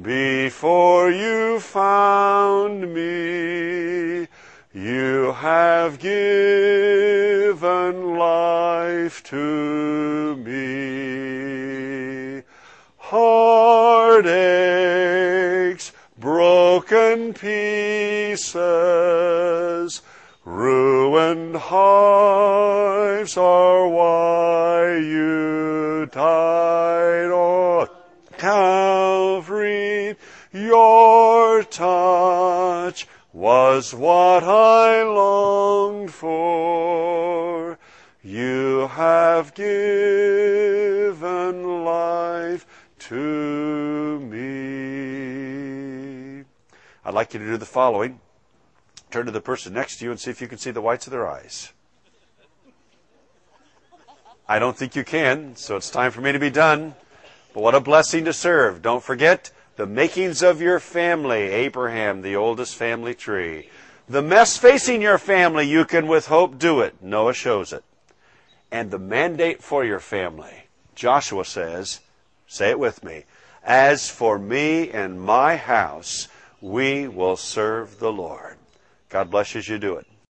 before 0.00 1.10
you 1.10 1.60
found 1.60 2.92
me. 2.92 4.26
You 4.74 5.32
have 5.32 5.98
given 5.98 6.56
life 8.16 9.22
to 9.24 10.34
me. 10.36 11.62
Heartaches, 12.96 14.32
broken 16.18 17.34
pieces, 17.34 18.62
ruined 20.46 21.56
hearts 21.56 23.36
are 23.36 23.88
why 23.88 24.96
you 24.96 26.08
died 26.10 27.30
on 27.30 27.88
Calvary. 28.38 30.16
Your 30.50 31.62
touch 31.62 33.06
was 33.32 33.94
what 33.94 34.44
I 34.44 35.02
longed 35.02 36.12
for. 36.12 37.78
You 38.22 38.88
have 38.88 39.54
given 39.54 40.34
life 41.84 42.66
to 42.98 44.20
me. 44.20 44.52
I'd 47.04 47.14
like 47.14 47.34
you 47.34 47.40
to 47.40 47.46
do 47.46 47.56
the 47.56 47.66
following. 47.66 48.20
Turn 49.10 49.26
to 49.26 49.32
the 49.32 49.40
person 49.40 49.72
next 49.72 49.98
to 49.98 50.04
you 50.04 50.12
and 50.12 50.20
see 50.20 50.30
if 50.30 50.40
you 50.40 50.46
can 50.46 50.58
see 50.58 50.70
the 50.70 50.80
whites 50.80 51.06
of 51.06 51.10
their 51.10 51.28
eyes. 51.28 51.72
I 54.48 54.58
don't 54.58 54.76
think 54.76 54.94
you 54.94 55.04
can, 55.04 55.56
so 55.56 55.76
it's 55.76 55.90
time 55.90 56.10
for 56.12 56.20
me 56.20 56.32
to 56.32 56.38
be 56.38 56.50
done. 56.50 56.94
But 57.54 57.62
what 57.62 57.74
a 57.74 57.80
blessing 57.80 58.24
to 58.26 58.32
serve. 58.32 58.82
Don't 58.82 59.02
forget 59.02 59.50
the 59.76 59.86
makings 59.86 60.42
of 60.42 60.60
your 60.60 60.78
family. 60.78 61.40
Abraham, 61.40 62.22
the 62.22 62.36
oldest 62.36 62.76
family 62.76 63.14
tree. 63.14 63.68
The 64.08 64.22
mess 64.22 64.56
facing 64.58 65.00
your 65.00 65.18
family, 65.18 65.66
you 65.66 65.84
can 65.84 66.06
with 66.06 66.26
hope 66.26 66.58
do 66.58 66.80
it. 66.80 67.02
Noah 67.02 67.34
shows 67.34 67.72
it. 67.72 67.84
And 68.70 68.90
the 68.90 68.98
mandate 68.98 69.62
for 69.62 69.84
your 69.84 70.00
family. 70.00 70.64
Joshua 70.94 71.44
says, 71.44 72.00
say 72.46 72.70
it 72.70 72.78
with 72.78 73.02
me. 73.02 73.24
As 73.62 74.10
for 74.10 74.38
me 74.38 74.90
and 74.90 75.20
my 75.20 75.56
house, 75.56 76.28
we 76.60 77.08
will 77.08 77.36
serve 77.36 77.98
the 77.98 78.12
Lord. 78.12 78.56
God 79.08 79.30
bless 79.30 79.54
you 79.54 79.58
as 79.60 79.68
you 79.68 79.78
do 79.78 79.96
it. 79.96 80.06